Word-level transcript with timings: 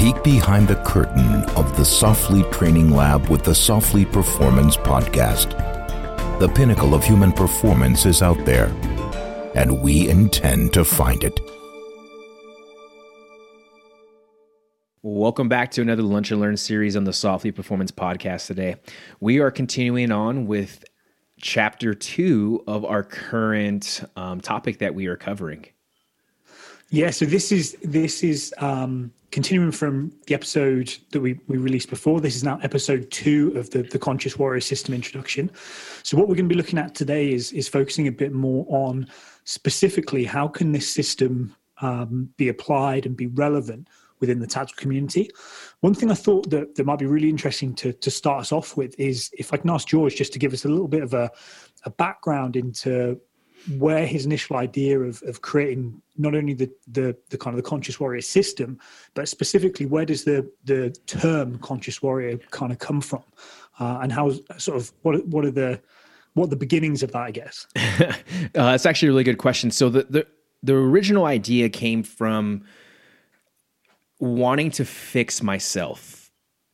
peek 0.00 0.24
behind 0.24 0.66
the 0.66 0.76
curtain 0.76 1.44
of 1.56 1.76
the 1.76 1.82
Soflete 1.82 2.50
Training 2.50 2.90
Lab 2.90 3.28
with 3.28 3.44
the 3.44 3.50
Soflete 3.50 4.10
Performance 4.10 4.74
Podcast. 4.74 5.50
The 6.38 6.48
pinnacle 6.48 6.94
of 6.94 7.04
human 7.04 7.32
performance 7.32 8.06
is 8.06 8.22
out 8.22 8.42
there, 8.46 8.68
and 9.54 9.82
we 9.82 10.08
intend 10.08 10.72
to 10.72 10.86
find 10.86 11.22
it. 11.22 11.38
Welcome 15.02 15.50
back 15.50 15.70
to 15.72 15.82
another 15.82 16.00
Lunch 16.02 16.30
and 16.30 16.40
Learn 16.40 16.56
series 16.56 16.96
on 16.96 17.04
the 17.04 17.10
Soflete 17.10 17.54
Performance 17.54 17.90
Podcast 17.90 18.46
today. 18.46 18.76
We 19.20 19.40
are 19.40 19.50
continuing 19.50 20.10
on 20.12 20.46
with 20.46 20.82
chapter 21.42 21.92
two 21.92 22.64
of 22.66 22.86
our 22.86 23.02
current 23.02 24.02
um, 24.16 24.40
topic 24.40 24.78
that 24.78 24.94
we 24.94 25.08
are 25.08 25.16
covering. 25.16 25.66
Yeah, 26.88 27.10
so 27.10 27.26
this 27.26 27.52
is 27.52 27.76
this 27.82 28.24
is 28.24 28.54
um, 28.56 29.12
continuing 29.30 29.70
from 29.70 30.12
the 30.26 30.34
episode 30.34 30.94
that 31.10 31.20
we, 31.20 31.38
we 31.46 31.56
released 31.56 31.88
before. 31.88 32.20
This 32.20 32.36
is 32.36 32.44
now 32.44 32.58
episode 32.62 33.10
two 33.10 33.52
of 33.56 33.70
the, 33.70 33.82
the 33.82 33.98
Conscious 33.98 34.38
Warrior 34.38 34.60
System 34.60 34.94
introduction. 34.94 35.50
So 36.02 36.16
what 36.16 36.28
we're 36.28 36.34
going 36.34 36.48
to 36.48 36.54
be 36.54 36.60
looking 36.60 36.78
at 36.78 36.94
today 36.94 37.32
is 37.32 37.52
is 37.52 37.68
focusing 37.68 38.08
a 38.08 38.12
bit 38.12 38.32
more 38.32 38.66
on 38.68 39.06
specifically 39.44 40.24
how 40.24 40.48
can 40.48 40.72
this 40.72 40.88
system 40.88 41.54
um, 41.80 42.28
be 42.36 42.48
applied 42.48 43.06
and 43.06 43.16
be 43.16 43.28
relevant 43.28 43.88
within 44.20 44.38
the 44.38 44.46
tactical 44.46 44.80
community. 44.80 45.30
One 45.80 45.94
thing 45.94 46.10
I 46.10 46.14
thought 46.14 46.50
that, 46.50 46.74
that 46.74 46.84
might 46.84 46.98
be 46.98 47.06
really 47.06 47.30
interesting 47.30 47.74
to, 47.76 47.92
to 47.92 48.10
start 48.10 48.40
us 48.42 48.52
off 48.52 48.76
with 48.76 48.94
is 48.98 49.30
if 49.38 49.54
I 49.54 49.56
can 49.56 49.70
ask 49.70 49.88
George 49.88 50.14
just 50.16 50.32
to 50.34 50.38
give 50.38 50.52
us 50.52 50.66
a 50.66 50.68
little 50.68 50.88
bit 50.88 51.02
of 51.02 51.14
a, 51.14 51.30
a 51.84 51.90
background 51.90 52.56
into 52.56 53.18
where 53.78 54.06
his 54.06 54.26
initial 54.26 54.56
idea 54.56 54.98
of, 54.98 55.22
of 55.24 55.42
creating 55.42 56.00
not 56.16 56.34
only 56.34 56.54
the, 56.54 56.70
the, 56.90 57.16
the 57.30 57.38
kind 57.38 57.56
of 57.56 57.62
the 57.62 57.68
conscious 57.68 58.00
warrior 58.00 58.20
system, 58.20 58.78
but 59.14 59.28
specifically 59.28 59.86
where 59.86 60.04
does 60.04 60.24
the, 60.24 60.50
the 60.64 60.90
term 61.06 61.58
conscious 61.58 62.02
warrior 62.02 62.38
kind 62.50 62.72
of 62.72 62.78
come 62.78 63.00
from? 63.00 63.22
Uh, 63.78 64.00
and 64.02 64.12
how 64.12 64.30
sort 64.58 64.76
of 64.76 64.92
what, 65.02 65.26
what 65.26 65.44
are 65.44 65.50
the, 65.50 65.80
what 66.34 66.44
are 66.44 66.50
the 66.50 66.56
beginnings 66.56 67.02
of 67.02 67.12
that, 67.12 67.22
I 67.22 67.30
guess? 67.30 67.66
uh, 67.76 68.12
that's 68.54 68.86
actually 68.86 69.08
a 69.08 69.12
really 69.12 69.24
good 69.24 69.38
question. 69.38 69.70
So 69.70 69.88
the, 69.88 70.02
the, 70.04 70.26
the 70.62 70.74
original 70.74 71.24
idea 71.24 71.68
came 71.68 72.02
from 72.02 72.64
wanting 74.18 74.70
to 74.72 74.84
fix 74.84 75.42
myself 75.42 76.19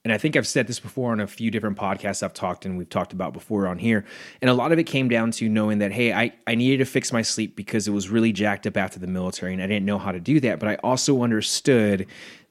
and 0.07 0.13
I 0.13 0.19
think 0.19 0.37
I've 0.37 0.47
said 0.47 0.69
this 0.69 0.79
before 0.79 1.11
on 1.11 1.19
a 1.19 1.27
few 1.27 1.51
different 1.51 1.77
podcasts 1.77 2.23
I've 2.23 2.33
talked 2.33 2.65
and 2.65 2.79
we've 2.79 2.89
talked 2.89 3.13
about 3.13 3.33
before 3.33 3.67
on 3.67 3.77
here. 3.77 4.05
And 4.41 4.49
a 4.49 4.55
lot 4.55 4.71
of 4.71 4.79
it 4.79 4.85
came 4.85 5.09
down 5.09 5.33
to 5.33 5.49
knowing 5.49 5.79
that, 5.79 5.91
hey, 5.91 6.13
I, 6.13 6.33
I 6.47 6.55
needed 6.55 6.77
to 6.79 6.85
fix 6.85 7.13
my 7.13 7.23
sleep 7.23 7.57
because 7.57 7.89
it 7.89 7.91
was 7.91 8.09
really 8.09 8.33
jacked 8.33 8.69
up 8.69 8.77
after 8.77 9.01
the 9.01 9.09
military 9.09 9.53
and 9.53 9.61
I 9.61 9.67
didn't 9.67 9.85
know 9.85 9.99
how 9.99 10.13
to 10.13 10.21
do 10.21 10.39
that. 10.39 10.61
But 10.61 10.69
I 10.69 10.75
also 10.77 11.25
understood 11.25 12.07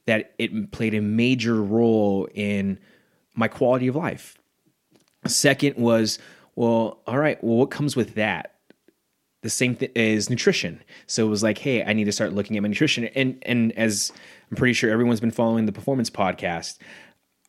that 0.05 0.33
it 0.37 0.73
played 0.73 0.95
a 0.95 1.01
major 1.01 1.63
role 1.63 2.27
in 2.33 2.77
my 3.35 3.47
quality 3.47 3.87
of 3.87 3.95
life. 3.95 4.37
Second 5.25 5.77
was, 5.77 6.19
well, 6.57 6.99
all 7.07 7.19
right, 7.19 7.41
well, 7.41 7.55
what 7.55 7.71
comes 7.71 7.95
with 7.95 8.15
that? 8.15 8.55
The 9.43 9.49
same 9.49 9.77
thing 9.77 9.91
is 9.95 10.29
nutrition. 10.29 10.83
So 11.07 11.25
it 11.25 11.29
was 11.29 11.41
like, 11.41 11.59
hey, 11.59 11.85
I 11.85 11.93
need 11.93 12.03
to 12.03 12.11
start 12.11 12.33
looking 12.33 12.57
at 12.57 12.63
my 12.63 12.67
nutrition. 12.67 13.05
And 13.15 13.41
and 13.43 13.71
as 13.77 14.11
I'm 14.51 14.57
pretty 14.57 14.73
sure 14.73 14.91
everyone's 14.91 15.19
been 15.19 15.31
following 15.31 15.65
the 15.65 15.71
performance 15.71 16.09
podcast, 16.09 16.79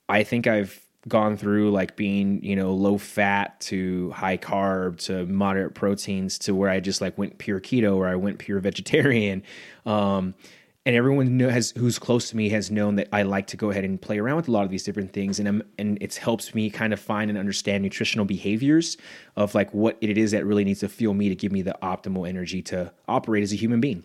I 0.09 0.23
think 0.25 0.47
I've 0.47 0.81
gone 1.09 1.37
through 1.37 1.71
like 1.71 1.97
being, 1.97 2.43
you 2.43 2.57
know, 2.57 2.73
low 2.73 2.99
fat 2.99 3.61
to 3.61 4.11
high 4.11 4.37
carb 4.37 4.99
to 4.99 5.25
moderate 5.27 5.75
proteins 5.75 6.39
to 6.41 6.55
where 6.55 6.69
I 6.69 6.81
just 6.81 7.01
like 7.01 7.17
went 7.17 7.39
pure 7.39 7.61
keto 7.61 7.97
or 7.97 8.09
I 8.09 8.17
went 8.17 8.39
pure 8.39 8.59
vegetarian. 8.61 9.43
Um, 9.85 10.35
and 10.85 10.95
everyone 10.95 11.37
know, 11.37 11.49
has 11.49 11.73
who's 11.77 11.99
close 11.99 12.31
to 12.31 12.37
me 12.37 12.49
has 12.51 12.71
known 12.71 12.95
that 12.95 13.09
I 13.13 13.23
like 13.23 13.49
to 13.49 13.57
go 13.57 13.71
ahead 13.71 13.85
and 13.85 14.01
play 14.01 14.19
around 14.19 14.37
with 14.37 14.47
a 14.47 14.53
lot 14.53 14.65
of 14.65 14.71
these 14.71 14.85
different 14.85 15.13
things, 15.13 15.41
and 15.41 15.49
I'm, 15.49 15.63
and 15.79 15.99
it 16.01 16.15
helps 16.15 16.55
me 16.55 16.71
kind 16.71 16.93
of 16.93 17.01
find 17.01 17.29
and 17.29 17.37
understand 17.37 17.83
nutritional 17.83 18.25
behaviors 18.25 18.97
of 19.35 19.53
like 19.57 19.75
what 19.75 19.99
it 20.01 20.17
is 20.17 20.31
that 20.31 20.47
really 20.47 20.63
needs 20.63 20.81
to 20.81 20.89
fuel 20.89 21.13
me 21.13 21.29
to 21.29 21.35
give 21.35 21.51
me 21.51 21.61
the 21.61 21.77
optimal 21.83 22.29
energy 22.29 22.63
to 22.63 22.93
operate 23.09 23.43
as 23.43 23.53
a 23.53 23.57
human 23.57 23.81
being 23.81 24.05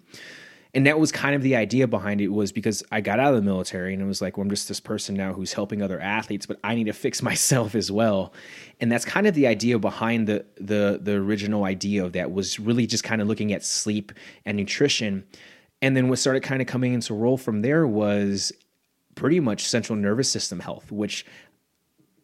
and 0.74 0.86
that 0.86 1.00
was 1.00 1.12
kind 1.12 1.36
of 1.36 1.42
the 1.42 1.56
idea 1.56 1.86
behind 1.86 2.22
it 2.22 2.30
was 2.30 2.52
because 2.52 2.82
I 2.92 3.02
got 3.02 3.20
out 3.20 3.34
of 3.34 3.36
the 3.36 3.42
military 3.42 3.94
and 3.94 4.02
it 4.02 4.06
was 4.06 4.22
like, 4.22 4.38
well, 4.38 4.44
I'm 4.44 4.50
just 4.50 4.70
this 4.70 4.80
person 4.80 5.16
now 5.16 5.34
who's 5.34 5.52
helping 5.52 5.82
other 5.82 6.00
athletes, 6.00 6.46
but 6.46 6.60
I 6.64 6.76
need 6.76 6.86
to 6.86 6.94
fix 6.94 7.22
myself 7.32 7.76
as 7.76 7.92
well. 7.92 8.34
And 8.80 8.92
that's 8.92 9.04
kind 9.04 9.28
of 9.28 9.34
the 9.34 9.48
idea 9.48 9.78
behind 9.80 10.28
the 10.28 10.46
the 10.56 11.00
the 11.02 11.14
original 11.14 11.66
idea 11.66 12.06
of 12.06 12.14
that 12.14 12.32
was 12.32 12.60
really 12.60 12.88
just 12.88 13.04
kind 13.04 13.22
of 13.22 13.28
looking 13.28 13.52
at 13.52 13.66
sleep 13.66 14.12
and 14.46 14.56
nutrition. 14.56 15.26
And 15.82 15.98
then 15.98 16.08
what 16.08 16.20
started 16.20 16.44
kind 16.44 16.62
of 16.62 16.68
coming 16.68 16.94
into 16.94 17.14
role 17.14 17.38
from 17.38 17.62
there 17.62 17.86
was 17.86 18.54
pretty 19.16 19.40
much 19.40 19.66
central 19.66 19.98
nervous 19.98 20.30
system 20.30 20.60
health, 20.60 20.92
which 20.92 21.26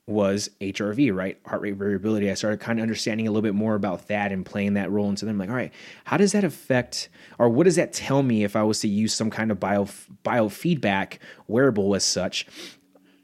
was 0.08 0.50
HRV, 0.62 1.14
right? 1.14 1.38
Heart 1.46 1.62
rate 1.62 1.76
variability. 1.76 2.32
I 2.32 2.34
started 2.34 2.62
kind 2.62 2.80
of 2.80 2.84
understanding 2.84 3.28
a 3.28 3.32
little 3.32 3.42
bit 3.42 3.54
more 3.54 3.76
about 3.76 4.08
that 4.08 4.32
and 4.32 4.46
playing 4.46 4.76
that 4.76 4.90
role 4.90 5.10
into 5.10 5.26
them. 5.26 5.38
Like, 5.38 5.50
all 5.50 5.56
right, 5.56 5.74
how 6.06 6.16
does 6.16 6.32
that 6.32 6.46
affect, 6.46 7.10
or 7.38 7.50
what 7.50 7.66
does 7.66 7.76
that 7.76 7.92
tell 7.92 8.24
me 8.24 8.46
if 8.46 8.56
I 8.56 8.64
was 8.64 8.80
to 8.80 8.88
use 8.88 9.14
some 9.14 9.30
kind 9.30 9.52
of 9.52 9.60
bio 9.60 9.86
biofeedback 10.24 11.18
wearable 11.48 11.94
as 11.94 12.06
such 12.06 12.48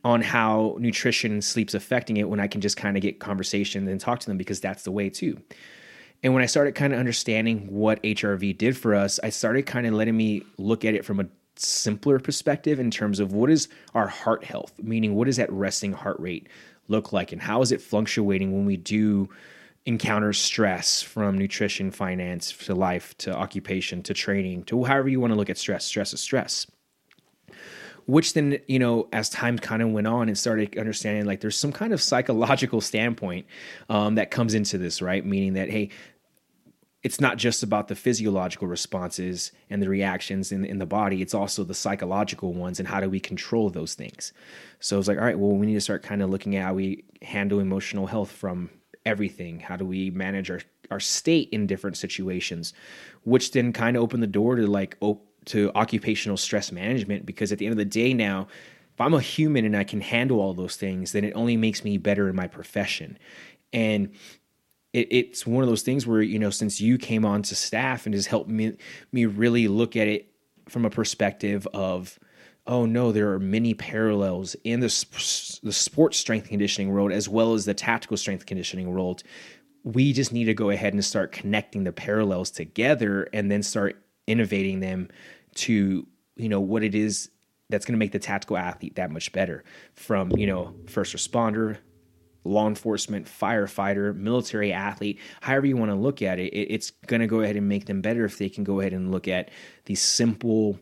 on 0.04 0.22
how 0.22 0.76
nutrition 0.80 1.32
and 1.32 1.44
sleep's 1.44 1.74
affecting 1.74 2.18
it 2.18 2.28
when 2.28 2.42
I 2.42 2.48
can 2.48 2.60
just 2.60 2.76
kind 2.76 2.98
of 2.98 3.02
get 3.02 3.20
conversation 3.20 3.88
and 3.88 4.00
talk 4.02 4.20
to 4.20 4.28
them 4.28 4.38
because 4.38 4.60
that's 4.60 4.84
the 4.84 4.92
way 4.92 5.10
too. 5.10 5.40
And 6.22 6.34
when 6.34 6.44
I 6.44 6.48
started 6.48 6.76
kind 6.76 6.94
of 6.94 7.00
understanding 7.00 7.68
what 7.72 8.04
HRV 8.04 8.58
did 8.58 8.78
for 8.78 8.96
us, 8.96 9.20
I 9.24 9.30
started 9.30 9.66
kind 9.66 9.88
of 9.88 9.94
letting 9.94 10.16
me 10.16 10.44
look 10.58 10.84
at 10.84 10.94
it 10.94 11.06
from 11.06 11.22
a 11.22 11.28
simpler 11.56 12.20
perspective 12.20 12.80
in 12.80 12.92
terms 12.92 13.20
of 13.20 13.34
what 13.34 13.50
is 13.50 13.68
our 13.94 14.08
heart 14.08 14.44
health, 14.44 14.74
meaning 14.82 15.16
what 15.16 15.28
is 15.28 15.38
that 15.38 15.52
resting 15.52 15.94
heart 15.94 16.20
rate? 16.20 16.48
Look 16.88 17.14
like 17.14 17.32
and 17.32 17.42
how 17.42 17.62
is 17.62 17.72
it 17.72 17.82
fluctuating 17.82 18.52
when 18.52 18.66
we 18.66 18.78
do 18.78 19.30
encounter 19.86 20.32
stress 20.32 21.02
from 21.02 21.38
nutrition, 21.38 21.92
finance 21.92 22.52
to 22.52 22.74
life 22.74 23.18
to 23.18 23.36
occupation 23.36 24.02
to 24.04 24.14
training 24.14 24.64
to 24.64 24.84
however 24.84 25.10
you 25.10 25.20
want 25.20 25.32
to 25.32 25.38
look 25.38 25.50
at 25.50 25.58
stress. 25.58 25.86
Stress 25.86 26.14
is 26.14 26.22
stress. 26.22 26.68
Which 28.06 28.34
then, 28.34 28.60
you 28.68 28.80
know, 28.80 29.08
as 29.14 29.30
time 29.30 29.58
kind 29.58 29.82
of 29.82 29.90
went 29.92 30.08
on 30.08 30.28
and 30.28 30.38
started 30.38 30.78
understanding 30.78 31.26
like 31.26 31.40
there's 31.40 31.58
some 31.58 31.72
kind 31.72 31.94
of 31.94 32.02
psychological 32.02 32.82
standpoint 32.82 33.46
um, 33.90 34.16
that 34.16 34.30
comes 34.30 34.54
into 34.54 34.78
this, 34.78 35.02
right? 35.02 35.26
Meaning 35.26 35.54
that, 35.54 35.70
hey, 35.70 35.90
it's 37.04 37.20
not 37.20 37.38
just 37.38 37.64
about 37.64 37.90
the 37.90 37.96
physiological 37.96 38.68
responses 38.68 39.52
and 39.70 39.82
the 39.82 39.90
reactions 39.90 40.54
in, 40.54 40.64
in 40.64 40.80
the 40.80 40.86
body, 40.86 41.22
it's 41.22 41.34
also 41.34 41.64
the 41.64 41.74
psychological 41.74 42.54
ones 42.54 42.80
and 42.80 42.88
how 42.88 43.02
do 43.02 43.10
we 43.10 43.20
control 43.20 43.70
those 43.70 43.94
things. 43.94 44.32
So 44.80 44.98
it's 44.98 45.08
like, 45.10 45.18
all 45.18 45.26
right, 45.26 45.38
well, 45.38 45.52
we 45.52 45.68
need 45.68 45.74
to 45.74 45.82
start 45.82 46.02
kind 46.02 46.22
of 46.22 46.30
looking 46.30 46.56
at 46.56 46.64
how 46.64 46.74
we 46.76 47.04
handle 47.22 47.60
emotional 47.60 48.08
health 48.08 48.32
from 48.32 48.70
everything. 49.06 49.60
How 49.60 49.76
do 49.76 49.86
we 49.86 50.12
manage 50.12 50.50
our, 50.50 50.62
our 50.92 51.02
state 51.02 51.50
in 51.52 51.68
different 51.68 51.98
situations, 51.98 52.74
which 53.24 53.52
then 53.52 53.74
kind 53.74 53.98
of 53.98 54.04
opened 54.04 54.24
the 54.24 54.28
door 54.28 54.56
to 54.56 54.66
like, 54.66 54.96
op- 55.02 55.28
to 55.46 55.72
occupational 55.76 56.38
stress 56.38 56.72
management 56.72 57.26
because 57.26 57.52
at 57.52 57.58
the 57.58 57.66
end 57.66 57.74
of 57.74 57.78
the 57.78 57.86
day 57.86 58.14
now, 58.14 58.48
if 58.94 59.02
I'm 59.02 59.14
a 59.14 59.20
human 59.20 59.66
and 59.66 59.76
I 59.76 59.84
can 59.84 60.00
handle 60.00 60.40
all 60.40 60.54
those 60.54 60.78
things, 60.78 61.12
then 61.12 61.26
it 61.26 61.34
only 61.36 61.58
makes 61.58 61.84
me 61.84 61.98
better 61.98 62.30
in 62.30 62.36
my 62.36 62.48
profession. 62.48 63.18
And 63.74 64.12
it, 64.94 65.08
it's 65.10 65.46
one 65.46 65.64
of 65.64 65.70
those 65.70 65.82
things 65.82 66.08
where 66.08 66.22
you 66.22 66.40
know 66.40 66.50
since 66.50 66.80
you 66.80 66.98
came 66.98 67.26
on 67.26 67.42
to 67.44 67.56
staff 67.56 68.06
and 68.06 68.16
has 68.16 68.28
helped 68.28 68.50
me 68.50 68.78
me 69.12 69.26
really 69.26 69.68
look 69.68 69.96
at 69.96 70.08
it 70.08 70.32
from 70.70 70.86
a 70.86 70.90
perspective 70.90 71.68
of 71.74 72.18
oh 72.68 72.86
no 72.86 73.12
there 73.12 73.32
are 73.34 73.40
many 73.40 73.74
parallels 73.74 74.56
in 74.64 74.80
the 74.80 75.60
the 75.64 75.74
sports 75.74 76.18
strength 76.18 76.48
conditioning 76.48 76.94
world 76.94 77.12
as 77.12 77.28
well 77.28 77.54
as 77.54 77.66
the 77.66 77.74
tactical 77.74 78.16
strength 78.16 78.46
conditioning 78.46 78.92
world. 78.92 79.24
We 79.84 80.14
just 80.14 80.32
need 80.32 80.46
to 80.46 80.54
go 80.54 80.70
ahead 80.70 80.94
and 80.94 81.04
start 81.04 81.34
connecting 81.34 81.84
the 81.84 81.92
parallels 81.92 82.52
together 82.52 83.28
and 83.34 83.52
then 83.52 83.62
start 83.64 84.02
innovating 84.28 84.80
them 84.80 85.10
to 85.56 86.08
you 86.38 86.50
know 86.50 86.62
what 86.62 86.84
it 86.84 86.96
is 86.96 87.30
that's 87.70 87.86
going 87.86 87.94
to 87.94 88.00
make 88.00 88.12
the 88.12 88.20
tactical 88.20 88.56
athlete 88.56 88.96
that 88.96 89.12
much 89.12 89.32
better. 89.34 89.64
From 89.96 90.32
you 90.38 90.48
know 90.48 90.74
first 90.88 91.16
responder 91.16 91.80
law 92.44 92.68
enforcement, 92.68 93.26
firefighter, 93.28 94.16
military 94.16 94.74
athlete, 94.74 95.20
however 95.42 95.66
you 95.66 95.78
want 95.78 95.92
to 95.92 95.96
look 95.96 96.22
at 96.22 96.40
it, 96.40 96.50
it's 96.50 96.92
going 97.08 97.22
to 97.22 97.28
go 97.28 97.42
ahead 97.42 97.56
and 97.56 97.68
make 97.68 97.86
them 97.86 98.02
better 98.02 98.26
if 98.26 98.38
they 98.38 98.50
can 98.50 98.64
go 98.64 98.80
ahead 98.80 98.94
and 98.94 99.12
look 99.12 99.28
at 99.28 99.50
these 99.86 100.02
simple, 100.02 100.80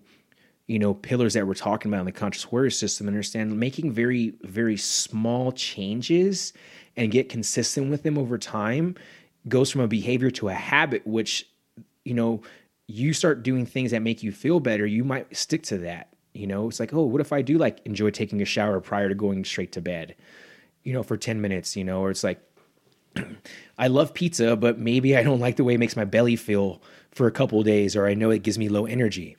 you 0.68 0.80
know, 0.80 0.94
pillars 0.94 1.34
that 1.34 1.46
we're 1.46 1.54
talking 1.54 1.92
about 1.92 2.00
in 2.02 2.06
the 2.06 2.12
conscious 2.12 2.52
warrior 2.52 2.70
system. 2.70 3.08
and 3.08 3.16
Understand 3.16 3.60
making 3.60 3.92
very, 3.92 4.34
very 4.44 4.78
small 4.78 5.52
changes 5.52 6.54
and 6.98 7.12
get 7.12 7.30
consistent 7.30 7.90
with 7.90 8.04
them 8.04 8.18
over 8.18 8.38
time 8.38 8.96
goes 9.48 9.72
from 9.72 9.82
a 9.82 9.88
behavior 9.88 10.30
to 10.32 10.50
a 10.50 10.54
habit, 10.54 11.06
which, 11.06 11.48
you 12.06 12.14
know, 12.14 12.42
you 12.88 13.14
start 13.14 13.44
doing 13.44 13.66
things 13.66 13.92
that 13.92 14.02
make 14.02 14.22
you 14.22 14.32
feel 14.32 14.60
better, 14.60 14.86
you 14.86 15.04
might 15.04 15.36
stick 15.36 15.64
to 15.64 15.78
that. 15.80 16.10
You 16.34 16.48
know, 16.48 16.68
it's 16.68 16.80
like, 16.80 16.94
oh, 16.94 17.04
what 17.04 17.22
if 17.22 17.34
I 17.34 17.42
do 17.42 17.58
like 17.58 17.80
enjoy 17.86 18.10
taking 18.10 18.42
a 18.42 18.46
shower 18.46 18.80
prior 18.80 19.10
to 19.10 19.16
going 19.16 19.44
straight 19.46 19.72
to 19.74 19.82
bed? 19.82 20.16
You 20.84 20.94
know, 20.94 21.04
for 21.04 21.18
10 21.18 21.42
minutes, 21.42 21.76
you 21.76 21.84
know, 21.84 22.02
or 22.02 22.12
it's 22.12 22.24
like, 22.24 22.42
I 23.78 23.88
love 23.88 24.14
pizza, 24.14 24.56
but 24.56 24.80
maybe 24.80 25.18
I 25.18 25.24
don't 25.24 25.40
like 25.40 25.58
the 25.58 25.64
way 25.64 25.74
it 25.74 25.80
makes 25.80 25.96
my 25.96 26.06
belly 26.06 26.36
feel 26.36 26.82
for 27.12 27.28
a 27.28 27.32
couple 27.32 27.62
days, 27.64 27.96
or 27.96 28.08
I 28.08 28.14
know 28.14 28.30
it 28.30 28.44
gives 28.44 28.58
me 28.58 28.70
low 28.70 28.86
energy. 28.86 29.38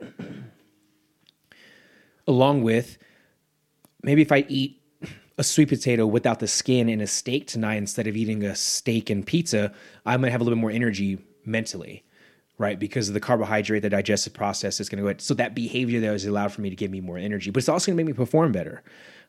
along 2.26 2.62
with 2.62 2.98
maybe 4.02 4.22
if 4.22 4.32
I 4.32 4.44
eat 4.48 4.80
a 5.36 5.44
sweet 5.44 5.68
potato 5.68 6.06
without 6.06 6.38
the 6.38 6.46
skin 6.46 6.88
and 6.88 7.02
a 7.02 7.06
steak 7.06 7.46
tonight 7.46 7.76
instead 7.76 8.06
of 8.06 8.16
eating 8.16 8.44
a 8.44 8.54
steak 8.54 9.10
and 9.10 9.26
pizza, 9.26 9.72
I 10.06 10.16
might 10.16 10.30
have 10.30 10.40
a 10.40 10.44
little 10.44 10.56
bit 10.56 10.60
more 10.60 10.70
energy 10.70 11.18
mentally, 11.44 12.04
right? 12.56 12.78
Because 12.78 13.08
of 13.08 13.14
the 13.14 13.20
carbohydrate, 13.20 13.82
the 13.82 13.90
digestive 13.90 14.32
process 14.32 14.78
is 14.78 14.88
going 14.88 14.98
to 14.98 15.02
go 15.02 15.08
ahead. 15.08 15.20
So 15.20 15.34
that 15.34 15.54
behavior 15.54 16.00
that 16.00 16.12
was 16.12 16.24
allowed 16.24 16.52
for 16.52 16.60
me 16.60 16.70
to 16.70 16.76
give 16.76 16.90
me 16.90 17.00
more 17.00 17.18
energy, 17.18 17.50
but 17.50 17.58
it's 17.58 17.68
also 17.68 17.90
going 17.90 17.96
to 17.96 18.04
make 18.04 18.14
me 18.14 18.16
perform 18.16 18.52
better. 18.52 18.82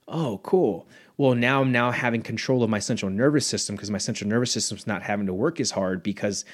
Oh, 0.07 0.39
cool. 0.43 0.87
Well, 1.17 1.33
now 1.33 1.61
I'm 1.61 1.71
now 1.71 1.91
having 1.91 2.21
control 2.21 2.63
of 2.63 2.69
my 2.69 2.79
central 2.79 3.09
nervous 3.09 3.47
system 3.47 3.75
because 3.75 3.89
my 3.89 3.97
central 3.97 4.29
nervous 4.29 4.51
system's 4.51 4.85
not 4.85 5.01
having 5.01 5.25
to 5.25 5.33
work 5.33 5.59
as 5.59 5.71
hard 5.71 6.03
because 6.03 6.45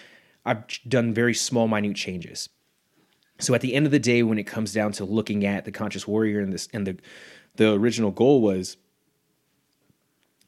I've 0.46 0.64
done 0.88 1.14
very 1.14 1.34
small, 1.34 1.68
minute 1.68 1.96
changes. 1.96 2.50
So 3.40 3.54
at 3.54 3.62
the 3.62 3.74
end 3.74 3.86
of 3.86 3.92
the 3.92 4.00
day, 4.00 4.24
when 4.24 4.38
it 4.38 4.44
comes 4.44 4.72
down 4.72 4.92
to 4.94 5.06
looking 5.06 5.46
at 5.46 5.66
the 5.66 5.72
conscious 5.72 6.08
warrior 6.08 6.42
and 6.42 6.54
this 6.54 6.70
and 6.74 6.86
the 6.86 6.98
the 7.56 7.74
original 7.74 8.12
goal 8.12 8.42
was 8.42 8.78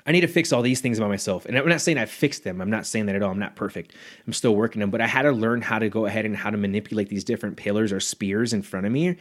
I 0.06 0.12
need 0.12 0.22
to 0.22 0.28
fix 0.28 0.52
all 0.52 0.62
these 0.62 0.82
things 0.82 0.98
about 0.98 1.10
myself. 1.10 1.46
And 1.46 1.58
I'm 1.58 1.68
not 1.68 1.80
saying 1.82 1.98
I 1.98 2.06
fixed 2.06 2.44
them. 2.44 2.60
I'm 2.60 2.70
not 2.70 2.86
saying 2.86 3.06
that 3.06 3.16
at 3.16 3.24
all. 3.24 3.32
I'm 3.32 3.40
not 3.40 3.56
perfect. 3.56 3.94
I'm 4.28 4.34
still 4.34 4.56
working 4.56 4.82
them. 4.82 4.90
But 4.90 5.02
I 5.02 5.08
had 5.08 5.22
to 5.22 5.32
learn 5.32 5.62
how 5.62 5.80
to 5.80 5.90
go 5.90 6.06
ahead 6.06 6.26
and 6.26 6.36
how 6.36 6.50
to 6.50 6.58
manipulate 6.58 7.10
these 7.10 7.24
different 7.24 7.56
pillars 7.56 7.94
or 7.94 8.00
spears 8.00 8.52
in 8.52 8.62
front 8.62 8.86
of 8.86 8.92
me 8.92 9.18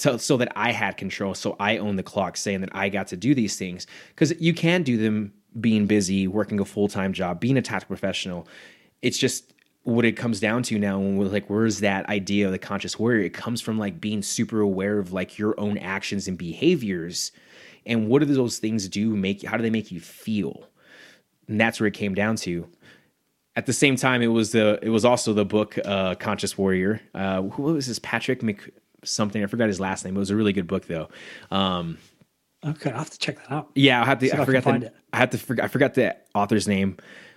so, 0.00 0.16
so 0.16 0.36
that 0.38 0.52
I 0.56 0.72
had 0.72 0.96
control. 0.96 1.34
So 1.34 1.56
I 1.60 1.78
own 1.78 1.96
the 1.96 2.02
clock, 2.02 2.36
saying 2.36 2.60
that 2.62 2.74
I 2.74 2.88
got 2.88 3.08
to 3.08 3.16
do 3.16 3.34
these 3.34 3.56
things. 3.56 3.86
Because 4.10 4.32
you 4.40 4.54
can 4.54 4.82
do 4.82 4.96
them 4.96 5.32
being 5.60 5.86
busy, 5.86 6.26
working 6.26 6.60
a 6.60 6.64
full 6.64 6.88
time 6.88 7.12
job, 7.12 7.40
being 7.40 7.56
a 7.56 7.62
tactical 7.62 7.94
professional. 7.94 8.46
It's 9.02 9.18
just 9.18 9.52
what 9.82 10.04
it 10.04 10.12
comes 10.12 10.40
down 10.40 10.62
to 10.62 10.78
now 10.78 10.98
when 10.98 11.16
we're 11.16 11.26
like 11.26 11.48
where's 11.48 11.80
that 11.80 12.06
idea 12.08 12.44
of 12.46 12.52
the 12.52 12.58
conscious 12.58 12.98
warrior 12.98 13.24
it 13.24 13.32
comes 13.32 13.60
from 13.60 13.78
like 13.78 14.00
being 14.00 14.22
super 14.22 14.60
aware 14.60 14.98
of 14.98 15.12
like 15.12 15.38
your 15.38 15.58
own 15.58 15.78
actions 15.78 16.28
and 16.28 16.36
behaviors 16.36 17.32
and 17.86 18.06
what 18.06 18.18
do 18.18 18.26
those 18.26 18.58
things 18.58 18.88
do 18.88 19.16
make 19.16 19.42
how 19.42 19.56
do 19.56 19.62
they 19.62 19.70
make 19.70 19.90
you 19.90 19.98
feel 19.98 20.68
and 21.48 21.58
that's 21.58 21.80
where 21.80 21.86
it 21.86 21.94
came 21.94 22.14
down 22.14 22.36
to 22.36 22.68
at 23.56 23.64
the 23.64 23.72
same 23.72 23.96
time 23.96 24.20
it 24.20 24.26
was 24.26 24.52
the 24.52 24.78
it 24.82 24.90
was 24.90 25.04
also 25.04 25.32
the 25.32 25.46
book 25.46 25.78
uh, 25.86 26.14
conscious 26.16 26.58
warrior 26.58 27.00
uh, 27.14 27.40
who 27.42 27.62
was 27.62 27.86
this 27.86 27.98
patrick 27.98 28.42
mc 28.42 28.70
something. 29.04 29.42
I 29.42 29.46
forgot 29.46 29.68
his 29.68 29.80
last 29.80 30.04
name. 30.04 30.16
It 30.16 30.18
was 30.18 30.30
a 30.30 30.36
really 30.36 30.52
good 30.52 30.66
book 30.66 30.86
though. 30.86 31.08
Um, 31.50 31.98
okay 32.64 32.90
I'll 32.90 32.98
have 32.98 33.10
to 33.10 33.18
check 33.18 33.36
that 33.38 33.50
out. 33.50 33.70
Yeah 33.74 34.02
i 34.02 34.04
have 34.04 34.18
to 34.18 34.30
i, 34.30 34.42
I 34.42 34.44
forgot 34.44 34.64
the, 34.64 34.92
i 35.14 35.16
have 35.16 35.30
to 35.30 35.64
i 35.64 35.68
forgot 35.68 35.94
the 35.94 36.16
author's 36.34 36.68
name. 36.68 36.96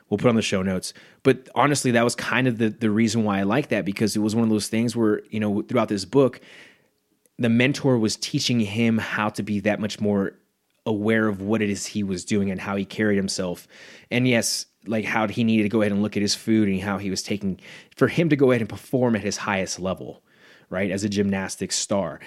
We'll 0.10 0.18
put 0.18 0.27
on 0.27 0.36
the 0.36 0.42
show 0.42 0.62
notes. 0.62 0.94
But 1.24 1.50
honestly 1.56 1.92
that 1.92 2.04
was 2.04 2.15
kind 2.15 2.48
of 2.48 2.57
the 2.57 2.69
the 2.69 2.92
reason 2.92 3.24
why 3.24 3.39
i 3.39 3.44
like 3.44 3.69
that 3.69 3.86
because 3.86 4.15
it 4.15 4.19
was 4.19 4.36
one 4.36 4.44
of 4.44 4.50
those 4.50 4.68
things 4.68 4.95
where 4.95 5.21
you 5.30 5.39
know 5.39 5.62
throughout 5.62 5.89
this 5.89 6.06
book 6.06 6.42
the 7.39 7.50
mentor 7.50 7.98
was 7.98 8.15
teaching 8.15 8.60
him 8.60 8.98
how 8.98 9.30
to 9.30 9.44
be 9.44 9.60
that 9.62 9.80
much 9.80 10.00
more 10.00 10.33
aware 10.86 11.27
of 11.27 11.42
what 11.42 11.62
it 11.62 11.69
is 11.69 11.86
he 11.86 12.04
was 12.04 12.25
doing 12.25 12.51
and 12.51 12.60
how 12.60 12.75
he 12.75 12.86
carried 12.86 13.15
himself. 13.15 13.68
And 14.12 14.27
yes, 14.27 14.65
like 14.86 15.06
how 15.06 15.27
he 15.27 15.44
needed 15.44 15.63
to 15.63 15.69
go 15.69 15.81
ahead 15.81 15.92
and 15.92 16.01
look 16.01 16.18
at 16.18 16.21
his 16.21 16.36
food 16.36 16.68
and 16.68 16.81
how 16.81 16.98
he 16.98 17.10
was 17.10 17.24
taking 17.24 17.60
for 17.95 18.07
him 18.07 18.30
to 18.30 18.36
go 18.36 18.51
ahead 18.51 18.62
and 18.62 18.69
perform 18.69 19.15
at 19.15 19.21
his 19.21 19.38
highest 19.38 19.80
level, 19.80 20.21
right? 20.69 20.92
As 20.92 21.04
a 21.04 21.10
gymnastics 21.10 21.75
star. 21.75 22.19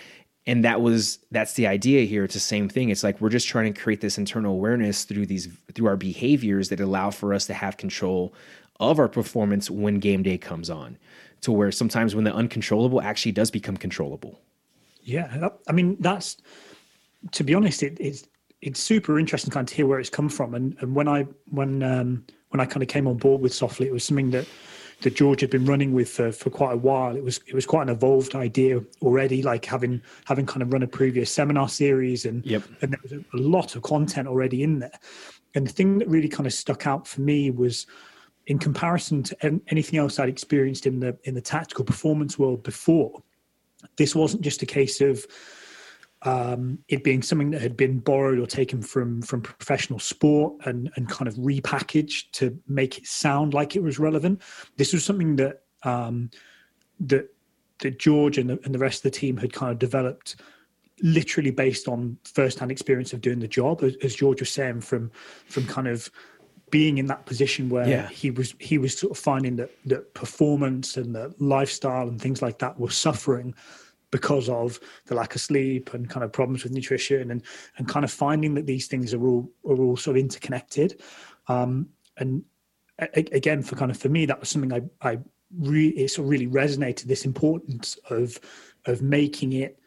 And 0.46 0.64
that 0.64 0.80
was 0.80 1.18
that's 1.32 1.54
the 1.54 1.66
idea 1.66 2.04
here. 2.04 2.24
It's 2.24 2.34
the 2.34 2.40
same 2.40 2.68
thing. 2.68 2.90
It's 2.90 3.02
like 3.02 3.20
we're 3.20 3.30
just 3.30 3.48
trying 3.48 3.72
to 3.72 3.80
create 3.80 4.00
this 4.00 4.16
internal 4.16 4.52
awareness 4.52 5.04
through 5.04 5.26
these 5.26 5.48
through 5.74 5.88
our 5.88 5.96
behaviors 5.96 6.68
that 6.68 6.80
allow 6.80 7.10
for 7.10 7.34
us 7.34 7.46
to 7.46 7.54
have 7.54 7.76
control 7.76 8.32
of 8.78 8.98
our 8.98 9.08
performance 9.08 9.70
when 9.70 9.98
game 9.98 10.22
day 10.22 10.38
comes 10.38 10.70
on. 10.70 10.98
To 11.42 11.52
where 11.52 11.70
sometimes 11.72 12.14
when 12.14 12.24
the 12.24 12.34
uncontrollable 12.34 13.00
actually 13.02 13.32
does 13.32 13.50
become 13.50 13.76
controllable. 13.76 14.40
Yeah, 15.02 15.48
I 15.68 15.72
mean 15.72 15.96
that's 16.00 16.36
to 17.32 17.44
be 17.44 17.54
honest, 17.54 17.82
it, 17.82 17.96
it's 18.00 18.26
it's 18.62 18.80
super 18.80 19.18
interesting 19.18 19.50
kind 19.50 19.66
of 19.66 19.70
to 19.70 19.76
hear 19.76 19.86
where 19.86 20.00
it's 20.00 20.10
come 20.10 20.28
from. 20.28 20.54
And 20.54 20.76
and 20.80 20.94
when 20.94 21.08
I 21.08 21.26
when 21.50 21.82
um, 21.82 22.24
when 22.50 22.60
I 22.60 22.66
kind 22.66 22.82
of 22.82 22.88
came 22.88 23.06
on 23.06 23.16
board 23.16 23.40
with 23.40 23.52
Soflete, 23.52 23.86
it 23.86 23.92
was 23.92 24.04
something 24.04 24.30
that 24.30 24.46
that 25.02 25.14
George 25.14 25.40
had 25.42 25.50
been 25.50 25.66
running 25.66 25.92
with 25.92 26.08
for, 26.08 26.32
for 26.32 26.50
quite 26.50 26.72
a 26.72 26.76
while. 26.76 27.16
It 27.16 27.22
was 27.22 27.40
it 27.46 27.54
was 27.54 27.66
quite 27.66 27.82
an 27.82 27.88
evolved 27.90 28.34
idea 28.34 28.80
already, 29.02 29.42
like 29.42 29.64
having 29.64 30.02
having 30.24 30.46
kind 30.46 30.62
of 30.62 30.72
run 30.72 30.82
a 30.82 30.86
previous 30.86 31.30
seminar 31.30 31.68
series 31.68 32.24
and 32.24 32.44
yep. 32.44 32.62
and 32.82 32.92
there 32.92 33.00
was 33.02 33.12
a, 33.12 33.24
a 33.34 33.38
lot 33.38 33.76
of 33.76 33.82
content 33.82 34.28
already 34.28 34.62
in 34.62 34.78
there. 34.78 34.98
And 35.54 35.66
the 35.66 35.72
thing 35.72 35.98
that 35.98 36.08
really 36.08 36.28
kind 36.28 36.46
of 36.46 36.52
stuck 36.52 36.86
out 36.86 37.06
for 37.06 37.20
me 37.20 37.50
was 37.50 37.86
in 38.46 38.58
comparison 38.58 39.22
to 39.24 39.60
anything 39.68 39.98
else 39.98 40.18
I'd 40.18 40.28
experienced 40.28 40.86
in 40.86 41.00
the 41.00 41.16
in 41.24 41.34
the 41.34 41.40
tactical 41.40 41.84
performance 41.84 42.38
world 42.38 42.62
before 42.62 43.22
this 43.96 44.14
wasn't 44.14 44.42
just 44.42 44.62
a 44.62 44.66
case 44.66 45.00
of 45.00 45.26
um, 46.26 46.78
it 46.88 47.04
being 47.04 47.22
something 47.22 47.50
that 47.52 47.62
had 47.62 47.76
been 47.76 48.00
borrowed 48.00 48.40
or 48.40 48.46
taken 48.46 48.82
from 48.82 49.22
from 49.22 49.40
professional 49.40 50.00
sport 50.00 50.54
and 50.66 50.90
and 50.96 51.08
kind 51.08 51.28
of 51.28 51.34
repackaged 51.36 52.32
to 52.32 52.58
make 52.66 52.98
it 52.98 53.06
sound 53.06 53.54
like 53.54 53.76
it 53.76 53.82
was 53.82 53.98
relevant. 54.00 54.42
This 54.76 54.92
was 54.92 55.04
something 55.04 55.36
that 55.36 55.62
um, 55.84 56.30
that 56.98 57.32
that 57.78 57.98
George 58.00 58.38
and 58.38 58.50
the, 58.50 58.58
and 58.64 58.74
the 58.74 58.78
rest 58.78 58.98
of 58.98 59.12
the 59.12 59.18
team 59.18 59.36
had 59.36 59.52
kind 59.52 59.70
of 59.70 59.78
developed 59.78 60.36
literally 61.02 61.50
based 61.50 61.88
on 61.88 62.16
first-hand 62.24 62.72
experience 62.72 63.12
of 63.12 63.20
doing 63.20 63.38
the 63.38 63.46
job 63.46 63.84
as, 63.84 63.94
as 64.02 64.14
George 64.16 64.40
was 64.40 64.50
saying 64.50 64.80
from 64.80 65.12
from 65.46 65.64
kind 65.66 65.86
of 65.86 66.10
being 66.70 66.98
in 66.98 67.06
that 67.06 67.24
position 67.26 67.68
where 67.68 67.86
yeah. 67.86 68.08
he 68.08 68.32
was 68.32 68.56
he 68.58 68.78
was 68.78 68.98
sort 68.98 69.12
of 69.12 69.18
finding 69.18 69.54
that 69.54 69.70
that 69.84 70.12
performance 70.14 70.96
and 70.96 71.14
the 71.14 71.32
lifestyle 71.38 72.08
and 72.08 72.20
things 72.20 72.42
like 72.42 72.58
that 72.58 72.80
were 72.80 72.90
suffering 72.90 73.54
because 74.16 74.48
of 74.48 74.80
the 75.04 75.14
lack 75.14 75.34
of 75.34 75.42
sleep 75.42 75.92
and 75.92 76.08
kind 76.08 76.24
of 76.24 76.32
problems 76.32 76.64
with 76.64 76.72
nutrition 76.72 77.30
and 77.30 77.42
and 77.76 77.86
kind 77.86 78.02
of 78.02 78.10
finding 78.10 78.54
that 78.54 78.64
these 78.64 78.86
things 78.86 79.12
are 79.12 79.26
all 79.26 79.46
are 79.68 79.76
all 79.76 79.94
sort 79.94 80.16
of 80.16 80.22
interconnected 80.22 80.98
um, 81.48 81.86
and 82.16 82.42
a, 82.98 83.08
again 83.32 83.62
for 83.62 83.76
kind 83.76 83.90
of 83.90 83.98
for 83.98 84.08
me 84.08 84.24
that 84.24 84.40
was 84.40 84.48
something 84.48 84.72
i 84.72 84.80
i 85.02 85.18
really 85.58 85.98
it 85.98 86.08
sort 86.08 86.24
of 86.24 86.30
really 86.30 86.46
resonated 86.46 87.02
this 87.02 87.26
importance 87.26 87.98
of 88.08 88.40
of 88.86 89.02
making 89.02 89.52
it 89.52 89.78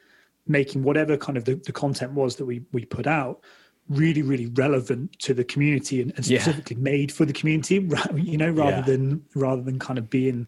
making 0.46 0.84
whatever 0.84 1.18
kind 1.18 1.36
of 1.36 1.46
the, 1.46 1.56
the 1.56 1.72
content 1.72 2.14
was 2.14 2.36
that 2.36 2.46
we 2.46 2.62
we 2.72 2.86
put 2.86 3.08
out 3.08 3.44
really 3.88 4.22
really 4.22 4.46
relevant 4.54 5.12
to 5.18 5.34
the 5.34 5.44
community 5.44 6.04
and, 6.04 6.14
and 6.18 6.24
specifically 6.24 6.76
yeah. 6.76 6.84
made 6.84 7.12
for 7.12 7.26
the 7.26 7.34
community 7.34 7.90
you 8.14 8.38
know 8.38 8.52
rather 8.52 8.78
yeah. 8.78 8.82
than 8.82 9.26
rather 9.34 9.64
than 9.64 9.80
kind 9.80 9.98
of 9.98 10.08
being 10.08 10.48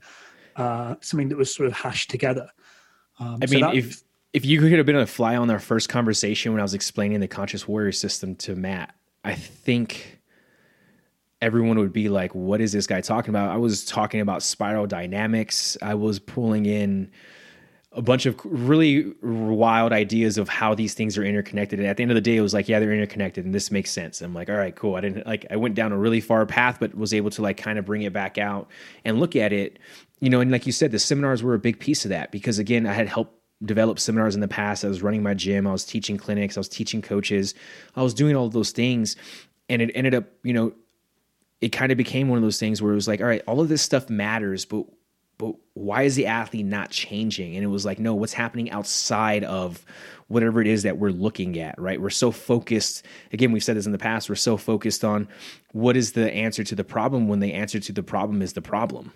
uh, 0.58 0.96
something 1.02 1.30
that 1.30 1.38
was 1.38 1.54
sort 1.54 1.66
of 1.66 1.74
hashed 1.74 2.12
together 2.12 2.48
um, 3.22 3.38
i 3.42 3.46
so 3.46 3.54
mean 3.54 3.62
that, 3.62 3.76
if 3.76 4.04
if 4.34 4.46
you 4.46 4.60
could 4.60 4.74
have 4.74 4.86
been 4.86 4.98
a 4.98 5.08
fly 5.08 5.38
on 5.38 5.50
our 5.50 5.60
first 5.60 5.88
conversation 5.88 6.52
when 6.52 6.60
i 6.60 6.64
was 6.64 6.74
explaining 6.74 7.22
the 7.22 7.28
conscious 7.28 7.68
warrior 7.68 7.94
system 7.94 8.36
to 8.36 8.56
matt 8.56 8.94
i 9.24 9.34
think 9.34 10.22
everyone 11.42 11.80
would 11.80 11.94
be 11.94 12.10
like 12.10 12.34
what 12.36 12.62
is 12.62 12.72
this 12.72 12.88
guy 12.88 13.02
talking 13.02 13.30
about? 13.30 13.50
I 13.50 13.58
was 13.58 13.84
talking 13.84 14.22
about 14.22 14.44
spiral 14.44 14.88
dynamics. 14.88 15.76
I 15.82 15.96
was 15.96 16.20
pulling 16.20 16.66
in 16.66 17.12
a 17.94 18.02
bunch 18.02 18.26
of 18.26 18.40
really 18.46 19.14
wild 19.22 19.92
ideas 19.92 20.38
of 20.38 20.48
how 20.48 20.74
these 20.74 20.94
things 20.94 21.18
are 21.18 21.26
interconnected. 21.26 21.78
And 21.78 21.88
at 21.88 21.98
the 21.98 22.04
end 22.04 22.12
of 22.12 22.16
the 22.16 22.22
day, 22.22 22.38
it 22.38 22.42
was 22.42 22.54
like, 22.54 22.70
yeah, 22.70 22.80
they're 22.80 22.94
interconnected 22.94 23.44
and 23.44 23.54
this 23.54 23.70
makes 23.70 23.92
sense. 23.92 24.22
I'm 24.22 24.34
like, 24.34 24.50
all 24.50 24.56
right, 24.56 24.74
cool. 24.74 24.96
I 24.96 25.02
didn't 25.02 25.28
like, 25.28 25.46
I 25.52 25.58
went 25.58 25.76
down 25.76 25.92
a 25.92 25.98
really 25.98 26.22
far 26.22 26.46
path, 26.46 26.78
but 26.80 26.96
was 26.96 27.14
able 27.14 27.30
to 27.32 27.42
like 27.42 27.58
kind 27.58 27.78
of 27.78 27.86
bring 27.86 28.04
it 28.04 28.14
back 28.14 28.38
out 28.38 28.70
and 29.04 29.20
look 29.20 29.36
at 29.36 29.52
it, 29.52 29.78
you 30.22 30.30
know, 30.30 30.40
and 30.40 30.52
like 30.52 30.66
you 30.66 30.72
said, 30.72 30.92
the 30.92 31.00
seminars 31.00 31.44
were 31.44 31.54
a 31.54 31.60
big 31.60 31.80
piece 31.80 32.06
of 32.06 32.10
that 32.10 32.32
because 32.32 32.60
again, 32.60 32.88
I 32.88 32.94
had 32.94 33.10
helped 33.10 33.36
develop 33.66 34.00
seminars 34.00 34.36
in 34.36 34.42
the 34.42 34.48
past. 34.48 34.86
I 34.86 34.88
was 34.88 35.02
running 35.02 35.22
my 35.22 35.34
gym. 35.34 35.68
I 35.68 35.74
was 35.74 35.84
teaching 35.84 36.18
clinics. 36.18 36.56
I 36.56 36.62
was 36.62 36.70
teaching 36.70 37.02
coaches. 37.02 37.54
I 37.96 38.04
was 38.04 38.14
doing 38.14 38.38
all 38.38 38.48
those 38.48 38.72
things. 38.72 39.18
And 39.68 39.82
it 39.82 39.92
ended 39.96 40.16
up, 40.16 40.26
you 40.44 40.54
know, 40.54 40.74
it 41.60 41.70
kind 41.70 41.92
of 41.92 41.98
became 41.98 42.30
one 42.30 42.38
of 42.38 42.44
those 42.44 42.60
things 42.60 42.82
where 42.82 42.94
it 42.94 42.96
was 42.96 43.08
like, 43.08 43.20
all 43.20 43.28
right, 43.28 43.44
all 43.48 43.60
of 43.60 43.70
this 43.70 43.82
stuff 43.82 44.10
matters, 44.10 44.66
but 44.66 44.86
but 45.42 45.56
why 45.74 46.04
is 46.04 46.16
the 46.16 46.28
athlete 46.28 46.68
not 46.68 46.92
changing? 46.92 47.56
And 47.56 47.64
it 47.64 47.68
was 47.68 47.84
like, 47.84 47.98
no, 47.98 48.14
what's 48.14 48.32
happening 48.32 48.70
outside 48.70 49.44
of 49.44 49.84
whatever 50.28 50.62
it 50.62 50.68
is 50.68 50.84
that 50.84 51.00
we're 51.00 51.10
looking 51.10 51.60
at, 51.60 51.82
right? 51.82 52.00
We're 52.00 52.12
so 52.12 52.32
focused. 52.32 53.04
Again, 53.34 53.52
we've 53.52 53.64
said 53.64 53.76
this 53.76 53.88
in 53.88 53.92
the 53.92 53.98
past. 53.98 54.30
We're 54.30 54.36
so 54.36 54.56
focused 54.56 55.04
on 55.04 55.28
what 55.72 55.98
is 55.98 56.12
the 56.12 56.32
answer 56.32 56.64
to 56.64 56.76
the 56.76 56.84
problem 56.84 57.28
when 57.28 57.40
the 57.40 57.54
answer 57.54 57.80
to 57.80 57.92
the 57.92 58.04
problem 58.04 58.44
is 58.44 58.54
the 58.54 58.62
problem. 58.62 59.14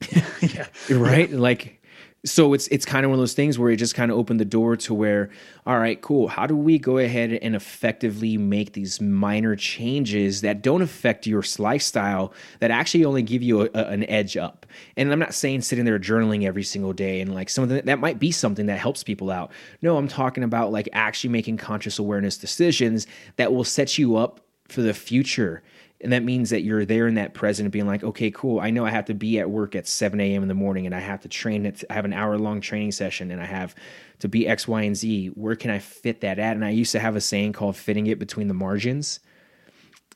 yeah. 0.40 0.66
Right? 0.88 1.30
Like 1.30 1.82
so 2.24 2.54
it's 2.54 2.66
it's 2.68 2.86
kind 2.86 3.04
of 3.04 3.10
one 3.10 3.18
of 3.18 3.20
those 3.20 3.34
things 3.34 3.58
where 3.58 3.70
it 3.70 3.76
just 3.76 3.94
kind 3.94 4.10
of 4.10 4.16
opened 4.16 4.40
the 4.40 4.44
door 4.46 4.76
to 4.76 4.94
where 4.94 5.28
all 5.66 5.78
right 5.78 6.00
cool 6.00 6.26
how 6.26 6.46
do 6.46 6.56
we 6.56 6.78
go 6.78 6.98
ahead 6.98 7.30
and 7.30 7.54
effectively 7.54 8.38
make 8.38 8.72
these 8.72 9.00
minor 9.00 9.54
changes 9.54 10.40
that 10.40 10.62
don't 10.62 10.80
affect 10.80 11.26
your 11.26 11.42
lifestyle 11.58 12.32
that 12.60 12.70
actually 12.70 13.04
only 13.04 13.22
give 13.22 13.42
you 13.42 13.62
a, 13.62 13.68
a, 13.74 13.84
an 13.88 14.08
edge 14.08 14.36
up? 14.36 14.66
And 14.96 15.12
i'm 15.12 15.18
not 15.18 15.34
saying 15.34 15.60
sitting 15.62 15.84
there 15.84 15.98
journaling 15.98 16.44
every 16.44 16.64
single 16.64 16.92
day 16.92 17.20
and 17.20 17.34
like 17.34 17.50
something 17.50 17.84
that 17.84 17.98
might 17.98 18.18
be 18.18 18.32
something 18.32 18.66
that 18.66 18.78
helps 18.78 19.04
people 19.04 19.30
out. 19.30 19.50
No 19.82 19.96
i'm 19.96 20.08
talking 20.08 20.44
about 20.44 20.72
like 20.72 20.88
actually 20.92 21.30
making 21.30 21.58
conscious 21.58 21.98
awareness 21.98 22.38
decisions 22.38 23.06
that 23.36 23.52
will 23.52 23.64
set 23.64 23.98
you 23.98 24.16
up 24.16 24.40
for 24.68 24.80
the 24.80 24.94
future 24.94 25.62
And 26.00 26.12
that 26.12 26.22
means 26.22 26.50
that 26.50 26.62
you're 26.62 26.84
there 26.84 27.06
in 27.06 27.14
that 27.14 27.34
present 27.34 27.70
being 27.70 27.86
like, 27.86 28.02
okay, 28.02 28.30
cool. 28.30 28.60
I 28.60 28.70
know 28.70 28.84
I 28.84 28.90
have 28.90 29.06
to 29.06 29.14
be 29.14 29.38
at 29.38 29.48
work 29.48 29.74
at 29.74 29.86
7 29.86 30.20
a.m. 30.20 30.42
in 30.42 30.48
the 30.48 30.54
morning 30.54 30.86
and 30.86 30.94
I 30.94 31.00
have 31.00 31.20
to 31.22 31.28
train 31.28 31.64
it, 31.64 31.82
I 31.88 31.94
have 31.94 32.04
an 32.04 32.12
hour 32.12 32.36
long 32.36 32.60
training 32.60 32.92
session 32.92 33.30
and 33.30 33.40
I 33.40 33.46
have 33.46 33.74
to 34.18 34.28
be 34.28 34.46
X, 34.46 34.68
Y, 34.68 34.82
and 34.82 34.96
Z. 34.96 35.28
Where 35.28 35.56
can 35.56 35.70
I 35.70 35.78
fit 35.78 36.20
that 36.20 36.38
at? 36.38 36.56
And 36.56 36.64
I 36.64 36.70
used 36.70 36.92
to 36.92 37.00
have 37.00 37.16
a 37.16 37.20
saying 37.20 37.52
called 37.52 37.76
fitting 37.76 38.06
it 38.06 38.18
between 38.18 38.48
the 38.48 38.54
margins. 38.54 39.20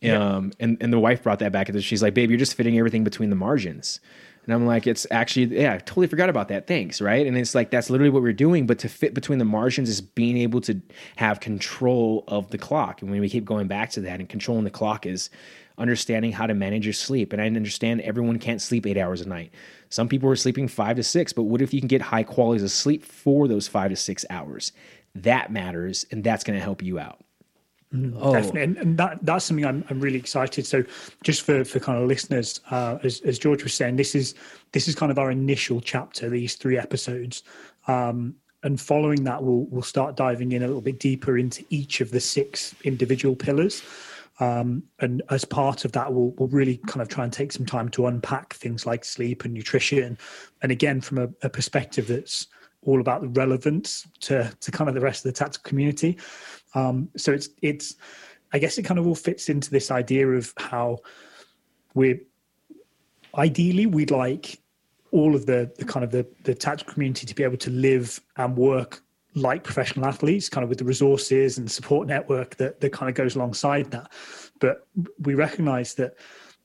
Yeah. 0.00 0.36
Um, 0.36 0.52
and, 0.60 0.76
and 0.80 0.92
the 0.92 0.98
wife 0.98 1.22
brought 1.22 1.38
that 1.40 1.52
back. 1.52 1.68
And 1.68 1.82
she's 1.82 2.02
like, 2.02 2.14
babe, 2.14 2.30
you're 2.30 2.38
just 2.38 2.54
fitting 2.54 2.78
everything 2.78 3.04
between 3.04 3.30
the 3.30 3.36
margins. 3.36 4.00
And 4.44 4.54
I'm 4.54 4.66
like, 4.66 4.86
it's 4.86 5.06
actually, 5.10 5.60
yeah, 5.60 5.74
I 5.74 5.78
totally 5.78 6.06
forgot 6.06 6.30
about 6.30 6.48
that. 6.48 6.66
Thanks. 6.66 7.00
Right. 7.00 7.26
And 7.26 7.36
it's 7.36 7.54
like, 7.54 7.70
that's 7.70 7.90
literally 7.90 8.10
what 8.10 8.22
we're 8.22 8.32
doing. 8.32 8.66
But 8.66 8.78
to 8.80 8.88
fit 8.88 9.12
between 9.12 9.38
the 9.38 9.44
margins 9.44 9.90
is 9.90 10.00
being 10.00 10.38
able 10.38 10.62
to 10.62 10.80
have 11.16 11.40
control 11.40 12.24
of 12.28 12.50
the 12.50 12.56
clock. 12.56 13.02
And 13.02 13.10
when 13.10 13.20
we 13.20 13.28
keep 13.28 13.44
going 13.44 13.66
back 13.68 13.90
to 13.90 14.00
that 14.02 14.20
and 14.20 14.28
controlling 14.28 14.64
the 14.64 14.70
clock 14.70 15.04
is 15.04 15.28
understanding 15.78 16.32
how 16.32 16.46
to 16.46 16.54
manage 16.54 16.84
your 16.86 16.92
sleep. 16.92 17.32
And 17.32 17.40
I 17.40 17.46
understand 17.46 18.00
everyone 18.02 18.38
can't 18.38 18.60
sleep 18.60 18.86
eight 18.86 18.98
hours 18.98 19.20
a 19.20 19.28
night. 19.28 19.52
Some 19.90 20.08
people 20.08 20.28
are 20.28 20.36
sleeping 20.36 20.68
five 20.68 20.96
to 20.96 21.02
six, 21.02 21.32
but 21.32 21.44
what 21.44 21.62
if 21.62 21.72
you 21.72 21.80
can 21.80 21.88
get 21.88 22.02
high 22.02 22.22
qualities 22.22 22.62
of 22.62 22.70
sleep 22.70 23.04
for 23.04 23.48
those 23.48 23.68
five 23.68 23.90
to 23.90 23.96
six 23.96 24.24
hours? 24.30 24.72
That 25.14 25.50
matters. 25.50 26.04
And 26.10 26.22
that's 26.22 26.44
going 26.44 26.58
to 26.58 26.62
help 26.62 26.82
you 26.82 26.98
out. 26.98 27.24
Mm, 27.94 28.14
oh. 28.20 28.34
Definitely, 28.34 28.62
and, 28.64 28.76
and, 28.76 28.98
that 28.98 29.18
that's 29.22 29.46
something 29.46 29.64
I'm, 29.64 29.82
I'm 29.88 29.98
really 29.98 30.18
excited. 30.18 30.66
So, 30.66 30.84
just 31.24 31.40
for 31.40 31.64
for 31.64 31.80
kind 31.80 31.98
of 31.98 32.06
listeners, 32.06 32.60
uh, 32.70 32.98
as 33.02 33.22
as 33.22 33.38
George 33.38 33.62
was 33.62 33.72
saying, 33.72 33.96
this 33.96 34.14
is 34.14 34.34
this 34.72 34.88
is 34.88 34.94
kind 34.94 35.10
of 35.10 35.18
our 35.18 35.30
initial 35.30 35.80
chapter. 35.80 36.28
These 36.28 36.56
three 36.56 36.76
episodes, 36.76 37.44
um, 37.86 38.34
and 38.62 38.78
following 38.78 39.24
that, 39.24 39.42
we'll 39.42 39.64
we'll 39.70 39.82
start 39.82 40.16
diving 40.16 40.52
in 40.52 40.62
a 40.62 40.66
little 40.66 40.82
bit 40.82 40.98
deeper 40.98 41.38
into 41.38 41.64
each 41.70 42.02
of 42.02 42.10
the 42.10 42.20
six 42.20 42.74
individual 42.84 43.34
pillars. 43.34 43.82
Um, 44.40 44.84
and 45.00 45.22
as 45.30 45.44
part 45.44 45.84
of 45.84 45.92
that, 45.92 46.12
we'll 46.12 46.32
we'll 46.38 46.48
really 46.48 46.78
kind 46.86 47.02
of 47.02 47.08
try 47.08 47.24
and 47.24 47.32
take 47.32 47.52
some 47.52 47.66
time 47.66 47.88
to 47.90 48.06
unpack 48.06 48.54
things 48.54 48.86
like 48.86 49.04
sleep 49.04 49.44
and 49.44 49.52
nutrition, 49.52 50.16
and 50.62 50.72
again 50.72 51.00
from 51.00 51.18
a, 51.18 51.28
a 51.42 51.48
perspective 51.48 52.06
that's 52.06 52.46
all 52.82 53.00
about 53.00 53.22
the 53.22 53.28
relevance 53.28 54.06
to 54.20 54.52
to 54.60 54.70
kind 54.70 54.88
of 54.88 54.94
the 54.94 55.00
rest 55.00 55.24
of 55.24 55.32
the 55.32 55.38
tactical 55.38 55.68
community. 55.68 56.18
Um, 56.74 57.08
so 57.16 57.32
it's 57.32 57.48
it's 57.62 57.96
I 58.52 58.58
guess 58.58 58.78
it 58.78 58.84
kind 58.84 58.98
of 58.98 59.06
all 59.06 59.14
fits 59.14 59.48
into 59.48 59.70
this 59.70 59.90
idea 59.90 60.28
of 60.28 60.52
how 60.56 60.98
we're 61.94 62.20
ideally 63.34 63.86
we'd 63.86 64.10
like 64.10 64.60
all 65.10 65.34
of 65.34 65.46
the, 65.46 65.72
the 65.78 65.84
kind 65.84 66.04
of 66.04 66.10
the, 66.10 66.26
the 66.44 66.54
tactical 66.54 66.92
community 66.92 67.26
to 67.26 67.34
be 67.34 67.42
able 67.42 67.56
to 67.56 67.70
live 67.70 68.20
and 68.36 68.56
work 68.56 69.02
like 69.34 69.64
professional 69.64 70.06
athletes, 70.06 70.48
kind 70.48 70.62
of 70.64 70.68
with 70.68 70.78
the 70.78 70.84
resources 70.84 71.58
and 71.58 71.70
support 71.70 72.08
network 72.08 72.56
that, 72.56 72.80
that 72.80 72.92
kind 72.92 73.08
of 73.08 73.14
goes 73.14 73.36
alongside 73.36 73.90
that. 73.90 74.10
But 74.58 74.86
we 75.20 75.34
recognize 75.34 75.94
that 75.94 76.14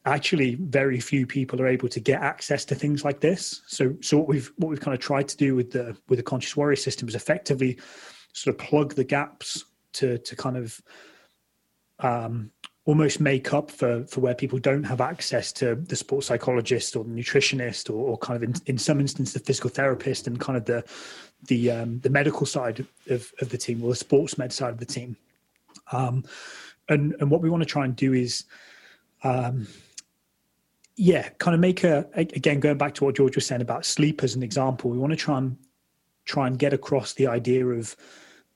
actually 0.06 0.56
very 0.56 1.00
few 1.00 1.26
people 1.26 1.62
are 1.62 1.68
able 1.68 1.88
to 1.88 2.00
get 2.00 2.22
access 2.22 2.66
to 2.66 2.76
things 2.76 3.06
like 3.06 3.20
this. 3.20 3.62
So 3.68 3.96
so 4.02 4.18
what 4.18 4.28
we've 4.28 4.52
what 4.58 4.70
we've 4.70 4.82
kind 4.82 4.96
of 4.96 5.02
tried 5.02 5.28
to 5.30 5.38
do 5.38 5.56
with 5.56 5.72
the 5.72 5.96
with 6.10 6.20
the 6.20 6.24
conscious 6.24 6.56
warrior 6.58 6.76
system 6.76 7.08
is 7.08 7.16
effectively 7.16 7.80
sort 8.34 8.56
of 8.56 8.66
plug 8.66 8.96
the 8.96 9.04
gaps 9.04 9.66
to 9.94 10.18
to 10.18 10.36
kind 10.36 10.58
of 10.58 10.82
um, 12.00 12.52
almost 12.86 13.22
make 13.22 13.54
up 13.54 13.72
for 13.72 14.06
for 14.08 14.20
where 14.20 14.36
people 14.36 14.60
don't 14.60 14.84
have 14.84 15.00
access 15.00 15.54
to 15.54 15.76
the 15.76 15.96
sports 15.96 16.28
psychologist 16.28 16.96
or 16.96 17.04
the 17.04 17.12
nutritionist 17.12 17.90
or, 17.90 17.94
or 17.94 18.18
kind 18.18 18.36
of 18.36 18.44
in, 18.44 18.54
in 18.66 18.78
some 18.78 19.00
instance 19.00 19.32
the 19.34 19.40
physical 19.40 19.70
therapist 19.70 20.28
and 20.28 20.40
kind 20.40 20.58
of 20.58 20.66
the 20.66 20.84
the 21.48 21.72
um, 21.72 22.00
the 22.00 22.10
medical 22.10 22.46
side 22.46 22.86
of, 23.10 23.32
of 23.42 23.50
the 23.50 23.58
team 23.58 23.84
or 23.84 23.90
the 23.90 23.96
sports 23.96 24.38
med 24.38 24.54
side 24.54 24.72
of 24.72 24.80
the 24.80 24.86
team. 24.86 25.16
Um, 25.92 26.24
and 26.90 27.16
and 27.20 27.30
what 27.30 27.42
we 27.42 27.50
want 27.50 27.62
to 27.64 27.70
try 27.70 27.86
and 27.86 27.96
do 27.96 28.14
is 28.14 28.46
um, 29.24 29.68
yeah, 30.96 31.30
kind 31.40 31.56
of 31.56 31.62
make 31.62 31.84
a 31.84 32.08
again 32.16 32.60
going 32.60 32.78
back 32.78 32.94
to 32.96 33.06
what 33.06 33.16
George 33.16 33.36
was 33.36 33.46
saying 33.46 33.62
about 33.62 33.86
sleep 33.86 34.24
as 34.24 34.36
an 34.36 34.44
example. 34.44 34.92
We 34.92 34.98
want 34.98 35.12
to 35.12 35.18
try 35.18 35.38
and 35.38 35.58
try 36.26 36.48
and 36.48 36.58
get 36.58 36.74
across 36.74 37.14
the 37.14 37.28
idea 37.28 37.66
of 37.66 37.96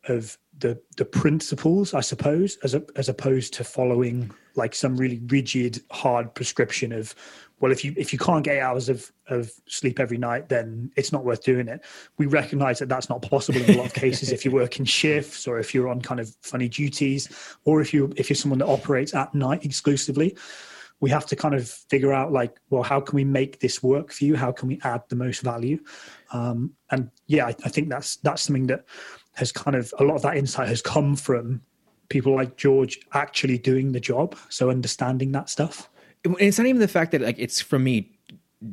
of 0.07 0.37
the 0.59 0.79
the 0.97 1.05
principles, 1.05 1.93
I 1.93 2.01
suppose, 2.01 2.57
as 2.63 2.73
a, 2.73 2.83
as 2.95 3.09
opposed 3.09 3.53
to 3.55 3.63
following 3.63 4.31
like 4.55 4.73
some 4.73 4.97
really 4.97 5.21
rigid, 5.27 5.81
hard 5.91 6.33
prescription 6.33 6.91
of, 6.91 7.13
well, 7.59 7.71
if 7.71 7.85
you 7.85 7.93
if 7.95 8.11
you 8.11 8.19
can't 8.19 8.43
get 8.43 8.59
hours 8.59 8.89
of 8.89 9.11
of 9.27 9.51
sleep 9.67 9.99
every 9.99 10.17
night, 10.17 10.49
then 10.49 10.91
it's 10.95 11.11
not 11.11 11.23
worth 11.23 11.43
doing 11.43 11.67
it. 11.67 11.83
We 12.17 12.25
recognise 12.25 12.79
that 12.79 12.89
that's 12.89 13.09
not 13.09 13.21
possible 13.21 13.61
in 13.61 13.71
a 13.71 13.77
lot 13.77 13.85
of 13.87 13.93
cases. 13.93 14.31
if 14.31 14.45
you 14.45 14.51
work 14.51 14.79
in 14.79 14.85
shifts, 14.85 15.47
or 15.47 15.59
if 15.59 15.73
you're 15.73 15.89
on 15.89 16.01
kind 16.01 16.19
of 16.19 16.35
funny 16.41 16.69
duties, 16.69 17.29
or 17.65 17.81
if 17.81 17.93
you 17.93 18.11
if 18.15 18.29
you're 18.29 18.35
someone 18.35 18.59
that 18.59 18.67
operates 18.67 19.13
at 19.13 19.33
night 19.35 19.63
exclusively, 19.63 20.35
we 20.99 21.09
have 21.09 21.25
to 21.27 21.35
kind 21.35 21.53
of 21.53 21.69
figure 21.69 22.13
out 22.13 22.31
like, 22.31 22.59
well, 22.69 22.83
how 22.83 22.99
can 22.99 23.15
we 23.15 23.23
make 23.23 23.59
this 23.59 23.83
work 23.83 24.11
for 24.11 24.25
you? 24.25 24.35
How 24.35 24.51
can 24.51 24.67
we 24.67 24.79
add 24.83 25.03
the 25.09 25.15
most 25.15 25.41
value? 25.41 25.79
Um, 26.31 26.73
and 26.89 27.11
yeah, 27.27 27.45
I, 27.45 27.49
I 27.49 27.69
think 27.69 27.89
that's 27.89 28.17
that's 28.17 28.41
something 28.43 28.67
that 28.67 28.85
has 29.37 29.51
kind 29.51 29.75
of 29.75 29.93
a 29.99 30.03
lot 30.03 30.15
of 30.15 30.23
that 30.23 30.35
insight 30.35 30.67
has 30.67 30.81
come 30.81 31.15
from 31.15 31.61
people 32.09 32.35
like 32.35 32.57
George 32.57 32.99
actually 33.13 33.57
doing 33.57 33.91
the 33.91 33.99
job. 33.99 34.35
So 34.49 34.69
understanding 34.69 35.31
that 35.33 35.49
stuff. 35.49 35.89
It's 36.23 36.57
not 36.57 36.67
even 36.67 36.81
the 36.81 36.87
fact 36.87 37.11
that 37.11 37.21
like 37.21 37.37
it's 37.37 37.61
from 37.61 37.83
me 37.83 38.11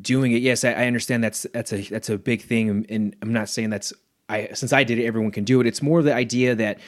doing 0.01 0.33
it. 0.33 0.43
Yes, 0.43 0.65
I, 0.65 0.73
I 0.73 0.87
understand 0.87 1.23
that's 1.23 1.47
that's 1.53 1.73
a 1.73 1.83
that's 1.83 2.09
a 2.09 2.19
big 2.19 2.43
thing, 2.43 2.87
and 2.89 3.15
I'm 3.23 3.33
not 3.33 3.49
saying 3.49 3.71
that's 3.71 3.93
I 4.29 4.49
since 4.55 4.73
I 4.73 4.85
did 4.85 4.99
it, 4.99 5.05
everyone 5.05 5.31
can 5.31 5.45
do 5.45 5.61
it. 5.61 5.67
It's 5.67 5.83
more 5.83 6.03
the 6.03 6.15
idea 6.15 6.55
that 6.55 6.79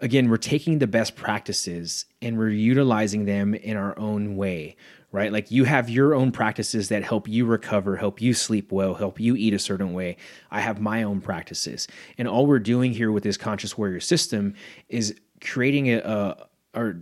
again 0.00 0.28
we're 0.28 0.36
taking 0.36 0.78
the 0.78 0.86
best 0.86 1.16
practices 1.16 2.04
and 2.22 2.38
we're 2.38 2.50
utilizing 2.50 3.24
them 3.24 3.54
in 3.54 3.76
our 3.76 3.98
own 3.98 4.36
way 4.36 4.76
right? 5.16 5.32
Like 5.32 5.50
you 5.50 5.64
have 5.64 5.88
your 5.88 6.14
own 6.14 6.30
practices 6.30 6.90
that 6.90 7.02
help 7.02 7.26
you 7.26 7.46
recover, 7.46 7.96
help 7.96 8.20
you 8.20 8.34
sleep 8.34 8.70
well, 8.70 8.92
help 8.92 9.18
you 9.18 9.34
eat 9.34 9.54
a 9.54 9.58
certain 9.58 9.94
way. 9.94 10.18
I 10.50 10.60
have 10.60 10.78
my 10.78 11.04
own 11.04 11.22
practices. 11.22 11.88
And 12.18 12.28
all 12.28 12.44
we're 12.46 12.58
doing 12.58 12.92
here 12.92 13.10
with 13.10 13.22
this 13.22 13.38
conscious 13.38 13.78
warrior 13.78 14.00
system 14.00 14.54
is 14.90 15.18
creating 15.40 15.88
a, 15.88 16.00
a 16.00 16.46
or 16.78 17.00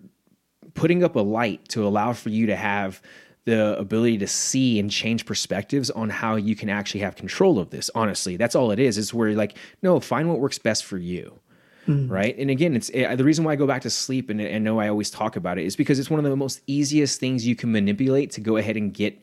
putting 0.74 1.02
up 1.02 1.16
a 1.16 1.20
light 1.20 1.68
to 1.70 1.84
allow 1.84 2.12
for 2.12 2.28
you 2.28 2.46
to 2.46 2.54
have 2.54 3.02
the 3.46 3.76
ability 3.78 4.18
to 4.18 4.28
see 4.28 4.78
and 4.78 4.92
change 4.92 5.26
perspectives 5.26 5.90
on 5.90 6.08
how 6.08 6.36
you 6.36 6.54
can 6.54 6.70
actually 6.70 7.00
have 7.00 7.16
control 7.16 7.58
of 7.58 7.70
this. 7.70 7.90
Honestly, 7.96 8.36
that's 8.36 8.54
all 8.54 8.70
it 8.70 8.78
is. 8.78 8.96
Is 8.96 9.12
where 9.12 9.26
you're 9.26 9.36
like, 9.36 9.58
no, 9.82 9.98
find 9.98 10.28
what 10.28 10.38
works 10.38 10.60
best 10.60 10.84
for 10.84 10.98
you. 10.98 11.40
Mm. 11.86 12.10
Right. 12.10 12.36
And 12.38 12.50
again, 12.50 12.74
it's 12.74 12.88
it, 12.90 13.16
the 13.16 13.24
reason 13.24 13.44
why 13.44 13.52
I 13.52 13.56
go 13.56 13.66
back 13.66 13.82
to 13.82 13.90
sleep 13.90 14.30
and, 14.30 14.40
and 14.40 14.64
know 14.64 14.80
I 14.80 14.88
always 14.88 15.10
talk 15.10 15.36
about 15.36 15.58
it 15.58 15.64
is 15.64 15.76
because 15.76 15.98
it's 15.98 16.10
one 16.10 16.18
of 16.18 16.28
the 16.28 16.36
most 16.36 16.60
easiest 16.66 17.20
things 17.20 17.46
you 17.46 17.54
can 17.54 17.72
manipulate 17.72 18.30
to 18.32 18.40
go 18.40 18.56
ahead 18.56 18.76
and 18.76 18.92
get 18.92 19.22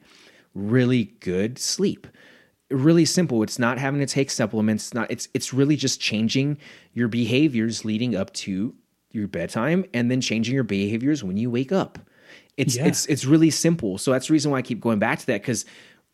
really 0.53 1.05
good 1.21 1.57
sleep. 1.57 2.07
Really 2.69 3.05
simple. 3.05 3.43
It's 3.43 3.59
not 3.59 3.77
having 3.77 3.99
to 3.99 4.05
take 4.05 4.29
supplements. 4.29 4.87
It's 4.87 4.93
not 4.93 5.11
it's 5.11 5.27
it's 5.33 5.53
really 5.53 5.75
just 5.75 5.99
changing 5.99 6.57
your 6.93 7.07
behaviors 7.07 7.83
leading 7.83 8.15
up 8.15 8.31
to 8.33 8.75
your 9.11 9.27
bedtime 9.27 9.85
and 9.93 10.09
then 10.09 10.21
changing 10.21 10.55
your 10.55 10.63
behaviors 10.63 11.23
when 11.23 11.37
you 11.37 11.49
wake 11.49 11.71
up. 11.71 11.99
It's 12.57 12.77
yeah. 12.77 12.85
it's 12.85 13.05
it's 13.07 13.25
really 13.25 13.49
simple. 13.49 13.97
So 13.97 14.11
that's 14.11 14.27
the 14.27 14.33
reason 14.33 14.51
why 14.51 14.59
I 14.59 14.61
keep 14.61 14.79
going 14.79 14.99
back 14.99 15.19
to 15.19 15.25
that 15.27 15.41
because 15.41 15.65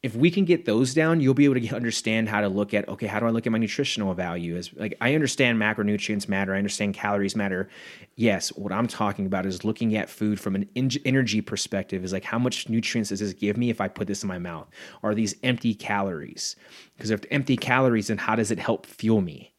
if 0.08 0.16
we 0.16 0.32
can 0.32 0.46
get 0.46 0.64
those 0.64 0.94
down, 0.94 1.20
you'll 1.20 1.34
be 1.34 1.44
able 1.44 1.60
to 1.60 1.76
understand 1.76 2.30
how 2.30 2.40
to 2.40 2.48
look 2.48 2.74
at 2.74 2.88
okay, 2.88 3.08
how 3.08 3.20
do 3.20 3.26
I 3.26 3.30
look 3.30 3.46
at 3.46 3.52
my 3.52 3.58
nutritional 3.58 4.14
value? 4.14 4.56
As 4.56 4.74
like 4.74 4.96
I 5.02 5.14
understand 5.14 5.60
macronutrients 5.60 6.30
matter, 6.30 6.56
I 6.56 6.58
understand 6.60 6.94
calories 6.94 7.36
matter. 7.36 7.68
Yes, 8.16 8.48
what 8.56 8.72
I'm 8.72 8.88
talking 8.88 9.26
about 9.26 9.46
is 9.46 9.66
looking 9.66 9.98
at 9.98 10.10
food 10.10 10.40
from 10.40 10.56
an 10.56 10.70
energy 11.04 11.42
perspective. 11.42 12.06
Is 12.06 12.14
like 12.14 12.24
how 12.24 12.40
much 12.40 12.70
nutrients 12.70 13.10
does 13.10 13.20
this 13.20 13.34
give 13.34 13.58
me 13.58 13.70
if 13.70 13.82
I 13.82 13.90
put 13.90 14.08
this 14.08 14.24
in 14.24 14.30
my 14.30 14.40
mouth? 14.40 14.70
Are 15.04 15.14
these 15.14 15.36
empty 15.44 15.74
calories? 15.74 16.56
Because 16.96 17.12
if 17.12 17.20
empty 17.30 17.58
calories, 17.58 18.08
then 18.08 18.18
how 18.18 18.38
does 18.38 18.50
it 18.50 18.60
help 18.60 18.86
fuel 18.86 19.20
me? 19.20 19.52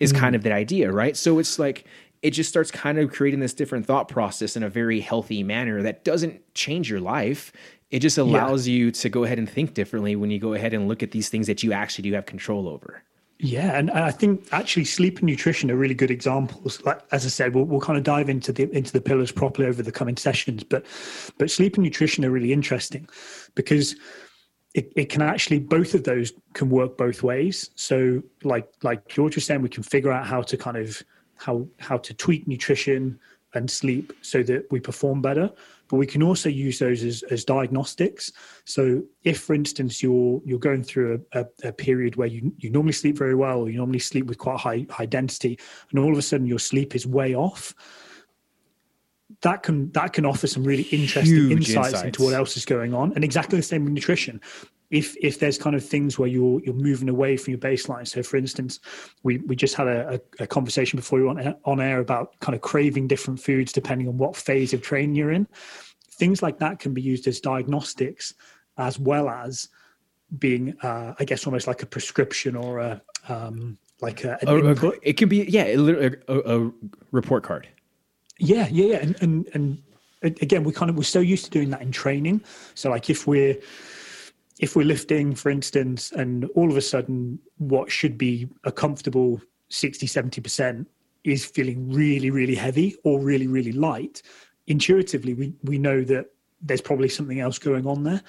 Is 0.00 0.12
mm-hmm. 0.12 0.20
kind 0.20 0.34
of 0.34 0.42
the 0.42 0.52
idea, 0.52 0.90
right? 0.90 1.16
So 1.16 1.38
it's 1.38 1.60
like 1.60 1.84
it 2.20 2.32
just 2.32 2.50
starts 2.50 2.72
kind 2.72 2.98
of 2.98 3.12
creating 3.12 3.38
this 3.38 3.54
different 3.54 3.86
thought 3.86 4.08
process 4.08 4.56
in 4.56 4.64
a 4.64 4.68
very 4.68 4.98
healthy 4.98 5.44
manner 5.44 5.82
that 5.82 6.02
doesn't 6.02 6.52
change 6.54 6.90
your 6.90 7.00
life 7.00 7.52
it 7.94 8.00
just 8.00 8.18
allows 8.18 8.66
yeah. 8.66 8.74
you 8.74 8.90
to 8.90 9.08
go 9.08 9.22
ahead 9.22 9.38
and 9.38 9.48
think 9.48 9.74
differently 9.74 10.16
when 10.16 10.28
you 10.28 10.40
go 10.40 10.54
ahead 10.54 10.74
and 10.74 10.88
look 10.88 11.00
at 11.04 11.12
these 11.12 11.28
things 11.28 11.46
that 11.46 11.62
you 11.62 11.72
actually 11.72 12.02
do 12.02 12.12
have 12.14 12.26
control 12.26 12.66
over. 12.66 13.04
Yeah, 13.38 13.78
and 13.78 13.88
I 13.92 14.10
think 14.10 14.48
actually 14.50 14.84
sleep 14.84 15.18
and 15.18 15.26
nutrition 15.26 15.70
are 15.70 15.76
really 15.76 15.94
good 15.94 16.10
examples. 16.10 16.82
Like 16.84 17.00
as 17.12 17.24
I 17.24 17.28
said, 17.28 17.54
we'll, 17.54 17.66
we'll 17.66 17.80
kind 17.80 17.96
of 17.96 18.02
dive 18.02 18.28
into 18.28 18.52
the 18.52 18.68
into 18.76 18.92
the 18.92 19.00
pillars 19.00 19.30
properly 19.30 19.68
over 19.68 19.80
the 19.80 19.92
coming 19.92 20.16
sessions, 20.16 20.64
but 20.64 20.84
but 21.38 21.52
sleep 21.52 21.76
and 21.76 21.84
nutrition 21.84 22.24
are 22.24 22.30
really 22.30 22.52
interesting 22.52 23.08
because 23.54 23.94
it, 24.74 24.92
it 24.96 25.08
can 25.08 25.22
actually 25.22 25.60
both 25.60 25.94
of 25.94 26.02
those 26.02 26.32
can 26.54 26.70
work 26.70 26.98
both 26.98 27.22
ways. 27.22 27.70
So 27.76 28.24
like 28.42 28.68
like 28.82 29.06
George 29.06 29.36
was 29.36 29.44
saying, 29.44 29.62
we 29.62 29.68
can 29.68 29.84
figure 29.84 30.10
out 30.10 30.26
how 30.26 30.42
to 30.42 30.56
kind 30.56 30.76
of 30.76 31.00
how 31.36 31.68
how 31.78 31.98
to 31.98 32.12
tweak 32.12 32.48
nutrition 32.48 33.20
and 33.54 33.70
sleep 33.70 34.12
so 34.20 34.42
that 34.42 34.66
we 34.72 34.80
perform 34.80 35.22
better 35.22 35.48
but 35.94 35.98
we 35.98 36.08
can 36.08 36.24
also 36.24 36.48
use 36.48 36.80
those 36.80 37.04
as, 37.04 37.22
as 37.30 37.44
diagnostics. 37.44 38.32
So 38.64 39.04
if, 39.22 39.38
for 39.42 39.54
instance, 39.54 40.02
you're 40.02 40.42
you're 40.44 40.58
going 40.58 40.82
through 40.82 41.24
a, 41.32 41.38
a, 41.42 41.68
a, 41.68 41.72
period 41.72 42.16
where 42.16 42.26
you, 42.26 42.52
you 42.58 42.68
normally 42.68 42.94
sleep 42.94 43.16
very 43.16 43.36
well, 43.36 43.60
or 43.60 43.70
you 43.70 43.76
normally 43.76 44.00
sleep 44.00 44.26
with 44.26 44.36
quite 44.36 44.58
high 44.58 44.86
high 44.90 45.06
density, 45.06 45.56
and 45.90 46.00
all 46.00 46.10
of 46.10 46.18
a 46.18 46.22
sudden 46.22 46.48
your 46.48 46.58
sleep 46.58 46.96
is 46.96 47.06
way 47.06 47.36
off, 47.36 47.76
that 49.42 49.62
can 49.62 49.92
that 49.92 50.12
can 50.12 50.26
offer 50.26 50.48
some 50.48 50.64
really 50.64 50.82
interesting 50.90 51.52
insights, 51.52 51.86
insights, 51.86 52.02
into 52.02 52.24
what 52.24 52.34
else 52.34 52.56
is 52.56 52.64
going 52.64 52.92
on. 52.92 53.12
And 53.12 53.22
exactly 53.22 53.56
the 53.56 53.62
same 53.62 53.84
with 53.84 53.92
nutrition. 53.92 54.40
If 54.94 55.16
if 55.20 55.38
there's 55.38 55.58
kind 55.58 55.76
of 55.76 55.84
things 55.84 56.18
where 56.18 56.28
you're 56.28 56.60
you're 56.64 56.74
moving 56.74 57.08
away 57.08 57.36
from 57.36 57.52
your 57.52 57.58
baseline. 57.58 58.06
So 58.06 58.22
for 58.22 58.36
instance, 58.36 58.80
we 59.22 59.38
we 59.38 59.56
just 59.56 59.74
had 59.74 59.88
a, 59.88 60.14
a, 60.14 60.44
a 60.44 60.46
conversation 60.46 60.96
before 60.96 61.18
we 61.18 61.24
went 61.24 61.56
on 61.64 61.80
air 61.80 62.00
about 62.00 62.38
kind 62.40 62.54
of 62.54 62.62
craving 62.62 63.08
different 63.08 63.40
foods 63.40 63.72
depending 63.72 64.08
on 64.08 64.16
what 64.18 64.36
phase 64.36 64.72
of 64.72 64.82
training 64.82 65.16
you're 65.16 65.32
in. 65.32 65.46
Things 66.12 66.42
like 66.42 66.58
that 66.58 66.78
can 66.78 66.94
be 66.94 67.02
used 67.02 67.26
as 67.26 67.40
diagnostics 67.40 68.34
as 68.76 68.98
well 68.98 69.28
as 69.28 69.68
being, 70.38 70.74
uh, 70.82 71.14
I 71.18 71.24
guess, 71.24 71.46
almost 71.46 71.66
like 71.66 71.82
a 71.82 71.86
prescription 71.86 72.56
or 72.56 72.78
a 72.78 73.02
um, 73.28 73.78
like 74.00 74.24
a, 74.24 74.38
a, 74.42 74.92
it 75.02 75.16
can 75.16 75.28
be 75.28 75.44
yeah 75.44 75.64
a, 75.64 76.10
a, 76.28 76.70
report 77.10 77.42
card 77.42 77.68
yeah, 78.38 78.68
yeah, 78.70 78.86
yeah. 78.86 78.96
And, 78.96 79.16
and 79.22 79.48
and 79.54 79.82
again, 80.22 80.64
we 80.64 80.72
kind 80.72 80.90
of 80.90 80.96
we're 80.96 81.04
so 81.04 81.20
used 81.20 81.44
to 81.44 81.50
doing 81.50 81.70
that 81.70 81.82
in 81.82 81.92
training. 81.92 82.42
So 82.74 82.90
like 82.90 83.10
if 83.10 83.26
we're 83.26 83.56
if 84.64 84.74
we're 84.74 84.86
lifting, 84.86 85.34
for 85.34 85.50
instance, 85.50 86.10
and 86.10 86.46
all 86.54 86.70
of 86.70 86.76
a 86.78 86.80
sudden 86.80 87.38
what 87.58 87.92
should 87.92 88.16
be 88.16 88.48
a 88.64 88.72
comfortable 88.72 89.38
60, 89.68 90.06
70% 90.06 90.86
is 91.22 91.44
feeling 91.44 91.92
really, 91.92 92.30
really 92.30 92.54
heavy 92.54 92.96
or 93.04 93.20
really, 93.20 93.46
really 93.46 93.72
light, 93.72 94.22
intuitively 94.66 95.34
we, 95.34 95.52
we 95.64 95.76
know 95.76 96.02
that 96.02 96.28
there's 96.62 96.80
probably 96.80 97.10
something 97.10 97.40
else 97.40 97.58
going 97.58 97.86
on 97.86 98.04
there. 98.04 98.22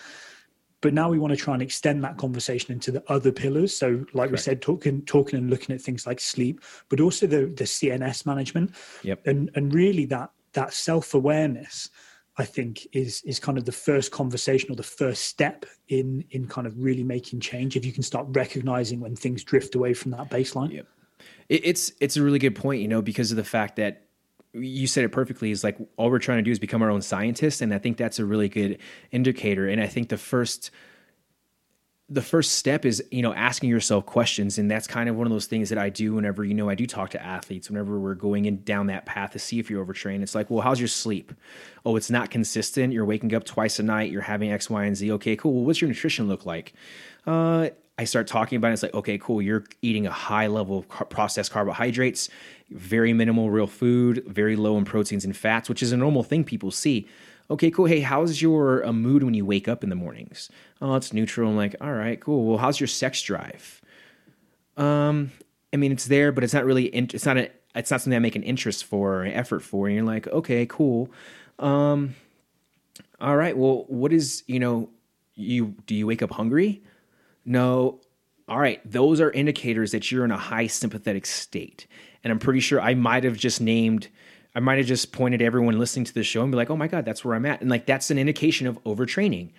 But 0.82 0.94
now 0.94 1.10
we 1.10 1.20
want 1.20 1.32
to 1.32 1.38
try 1.38 1.54
and 1.54 1.64
extend 1.64 2.04
that 2.04 2.18
conversation 2.18 2.74
into 2.74 2.92
the 2.92 3.02
other 3.08 3.32
pillars. 3.32 3.76
So, 3.76 3.92
like 4.14 4.28
Correct. 4.28 4.32
we 4.32 4.38
said, 4.38 4.62
talking, 4.62 5.04
talking 5.04 5.40
and 5.40 5.50
looking 5.50 5.74
at 5.74 5.82
things 5.82 6.06
like 6.06 6.20
sleep, 6.20 6.62
but 6.90 7.00
also 7.00 7.26
the 7.26 7.46
the 7.46 7.64
CNS 7.64 8.26
management. 8.26 8.76
Yep. 9.04 9.26
And 9.26 9.50
and 9.56 9.74
really 9.74 10.06
that 10.08 10.32
that 10.54 10.74
self 10.74 11.14
awareness, 11.16 11.90
I 12.38 12.46
think, 12.46 12.88
is 12.92 13.22
is 13.24 13.40
kind 13.40 13.58
of 13.58 13.66
the 13.66 13.72
first 13.72 14.12
conversation 14.12 14.72
or 14.72 14.76
the 14.76 14.84
first 14.84 15.24
step 15.24 15.66
in 15.88 16.24
in 16.32 16.48
kind 16.48 16.68
of 16.68 16.78
really 16.78 17.04
making 17.04 17.40
change. 17.40 17.76
If 17.76 17.86
you 17.86 17.92
can 17.92 18.04
start 18.04 18.28
recognizing 18.30 19.00
when 19.00 19.16
things 19.16 19.44
drift 19.44 19.76
away 19.76 19.94
from 19.94 20.12
that 20.12 20.30
baseline. 20.30 20.84
It's 21.48 21.92
it's 22.02 22.18
a 22.18 22.24
really 22.24 22.40
good 22.40 22.56
point, 22.56 22.82
you 22.82 22.88
know, 22.88 23.02
because 23.02 23.32
of 23.32 23.38
the 23.38 23.44
fact 23.44 23.78
that 23.78 24.06
you 24.54 24.88
said 24.88 25.04
it 25.04 25.10
perfectly 25.12 25.52
is 25.52 25.64
like 25.64 25.78
all 25.98 26.10
we're 26.10 26.20
trying 26.20 26.38
to 26.38 26.44
do 26.44 26.52
is 26.52 26.60
become 26.60 26.82
our 26.82 26.90
own 26.90 27.02
scientists 27.02 27.62
and 27.62 27.74
i 27.74 27.78
think 27.78 27.98
that's 27.98 28.20
a 28.20 28.26
really 28.26 28.48
good 28.48 28.78
indicator 29.12 29.68
and 29.68 29.82
i 29.82 29.88
think 29.88 30.08
the 30.08 30.18
first 30.18 30.72
the 32.08 32.22
first 32.22 32.54
step 32.54 32.86
is 32.86 33.04
you 33.10 33.22
know 33.24 33.34
asking 33.34 33.68
yourself 33.68 34.06
questions 34.06 34.60
and 34.60 34.70
that's 34.70 34.86
kind 34.86 35.10
of 35.10 35.16
one 35.16 35.26
of 35.26 35.34
those 35.34 35.48
things 35.48 35.70
that 35.70 35.80
i 35.80 35.90
do 35.90 36.14
whenever 36.14 36.46
you 36.46 36.54
know 36.54 36.70
i 36.70 36.76
do 36.76 36.86
talk 36.86 37.10
to 37.10 37.24
athletes 37.24 37.68
whenever 37.68 38.00
we're 38.00 38.14
going 38.14 38.46
in 38.46 38.62
down 38.64 38.86
that 38.86 39.08
path 39.08 39.32
to 39.32 39.40
see 39.40 39.60
if 39.60 39.72
you're 39.72 39.82
overtrained. 39.82 40.22
It's 40.22 40.36
like 40.36 40.50
well 40.50 40.62
how's 40.62 40.80
your 40.80 40.88
sleep? 40.88 41.34
Oh 41.86 41.96
it's 41.96 42.12
not 42.12 42.30
consistent. 42.30 42.94
You're 42.94 43.06
waking 43.06 43.34
up 43.34 43.44
twice 43.44 43.80
a 43.80 43.84
night. 43.84 44.12
You're 44.12 44.22
having 44.22 44.52
x 44.52 44.70
y 44.70 44.86
and 44.86 44.96
z. 44.96 45.12
Okay 45.14 45.36
cool. 45.36 45.54
Well, 45.54 45.66
what's 45.66 45.82
your 45.82 45.88
nutrition 45.88 46.28
look 46.28 46.46
like? 46.46 46.74
Uh, 47.26 47.70
I 47.98 48.04
start 48.04 48.28
talking 48.28 48.58
about 48.58 48.72
it. 48.72 48.74
It's 48.74 48.84
like, 48.84 48.94
okay, 48.94 49.18
cool. 49.18 49.42
You're 49.42 49.64
eating 49.82 50.06
a 50.06 50.12
high 50.12 50.48
level 50.48 50.80
of 50.80 51.10
processed 51.10 51.52
carbohydrates, 51.52 52.30
very 52.70 53.14
minimal 53.14 53.50
real 53.50 53.68
food, 53.68 54.24
very 54.28 54.58
low 54.58 54.78
in 54.78 54.84
proteins 54.84 55.24
and 55.24 55.36
fats, 55.36 55.70
which 55.70 55.82
is 55.82 55.94
a 55.94 55.98
normal 55.98 56.22
thing 56.22 56.44
people 56.44 56.72
see. 56.72 57.08
Okay, 57.50 57.70
cool. 57.70 57.86
Hey, 57.86 58.00
how's 58.00 58.42
your 58.42 58.86
uh, 58.86 58.92
mood 58.92 59.24
when 59.24 59.36
you 59.36 59.46
wake 59.46 59.68
up 59.68 59.84
in 59.84 59.90
the 59.90 59.96
mornings? 59.96 60.50
Oh, 60.82 60.96
it's 60.96 61.14
neutral. 61.14 61.50
I'm 61.50 61.56
like, 61.56 61.76
all 61.80 61.94
right, 61.94 62.20
cool. 62.20 62.46
Well, 62.46 62.58
how's 62.58 62.80
your 62.80 62.88
sex 62.88 63.22
drive? 63.22 63.82
Um, 64.78 65.32
I 65.72 65.78
mean, 65.78 65.92
it's 65.92 66.06
there, 66.06 66.32
but 66.32 66.44
it's 66.44 66.54
not 66.54 66.66
really. 66.66 66.86
In- 66.86 67.10
it's 67.14 67.26
not 67.26 67.38
a. 67.38 67.52
It's 67.76 67.92
not 67.92 68.02
something 68.02 68.16
I 68.16 68.20
make 68.20 68.36
an 68.36 68.44
interest 68.44 68.86
for 68.86 69.16
or 69.16 69.24
an 69.24 69.34
effort 69.34 69.62
for. 69.62 69.88
And 69.88 69.96
you're 69.96 70.06
like, 70.06 70.28
okay, 70.28 70.66
cool. 70.66 71.12
Um, 71.60 72.16
all 73.20 73.36
right. 73.36 73.56
Well, 73.56 73.86
what 73.88 74.12
is 74.12 74.44
you 74.48 74.60
know? 74.60 74.90
You 75.36 75.76
do 75.86 75.94
you 75.94 76.08
wake 76.08 76.24
up 76.24 76.32
hungry? 76.32 76.82
No. 77.46 78.00
All 78.48 78.60
right. 78.60 78.80
Those 78.90 79.20
are 79.22 79.32
indicators 79.32 79.92
that 79.92 80.12
you're 80.12 80.24
in 80.26 80.32
a 80.32 80.38
high 80.38 80.68
sympathetic 80.68 81.26
state. 81.26 81.88
And 82.24 82.32
I'm 82.32 82.40
pretty 82.40 82.60
sure 82.60 82.80
I 82.80 82.94
might 82.96 83.24
have 83.24 83.38
just 83.38 83.60
named, 83.60 84.08
I 84.56 84.60
might 84.62 84.78
have 84.78 84.88
just 84.88 85.12
pointed 85.12 85.42
everyone 85.42 85.78
listening 85.78 86.06
to 86.06 86.14
the 86.14 86.24
show 86.24 86.42
and 86.42 86.52
be 86.52 86.56
like, 86.56 86.70
oh 86.70 86.78
my 86.78 86.88
God, 86.88 87.06
that's 87.06 87.26
where 87.26 87.36
I'm 87.36 87.46
at. 87.46 87.62
And 87.62 87.70
like, 87.70 87.86
that's 87.86 88.10
an 88.10 88.18
indication 88.18 88.68
of 88.68 88.82
overtraining. 88.84 89.52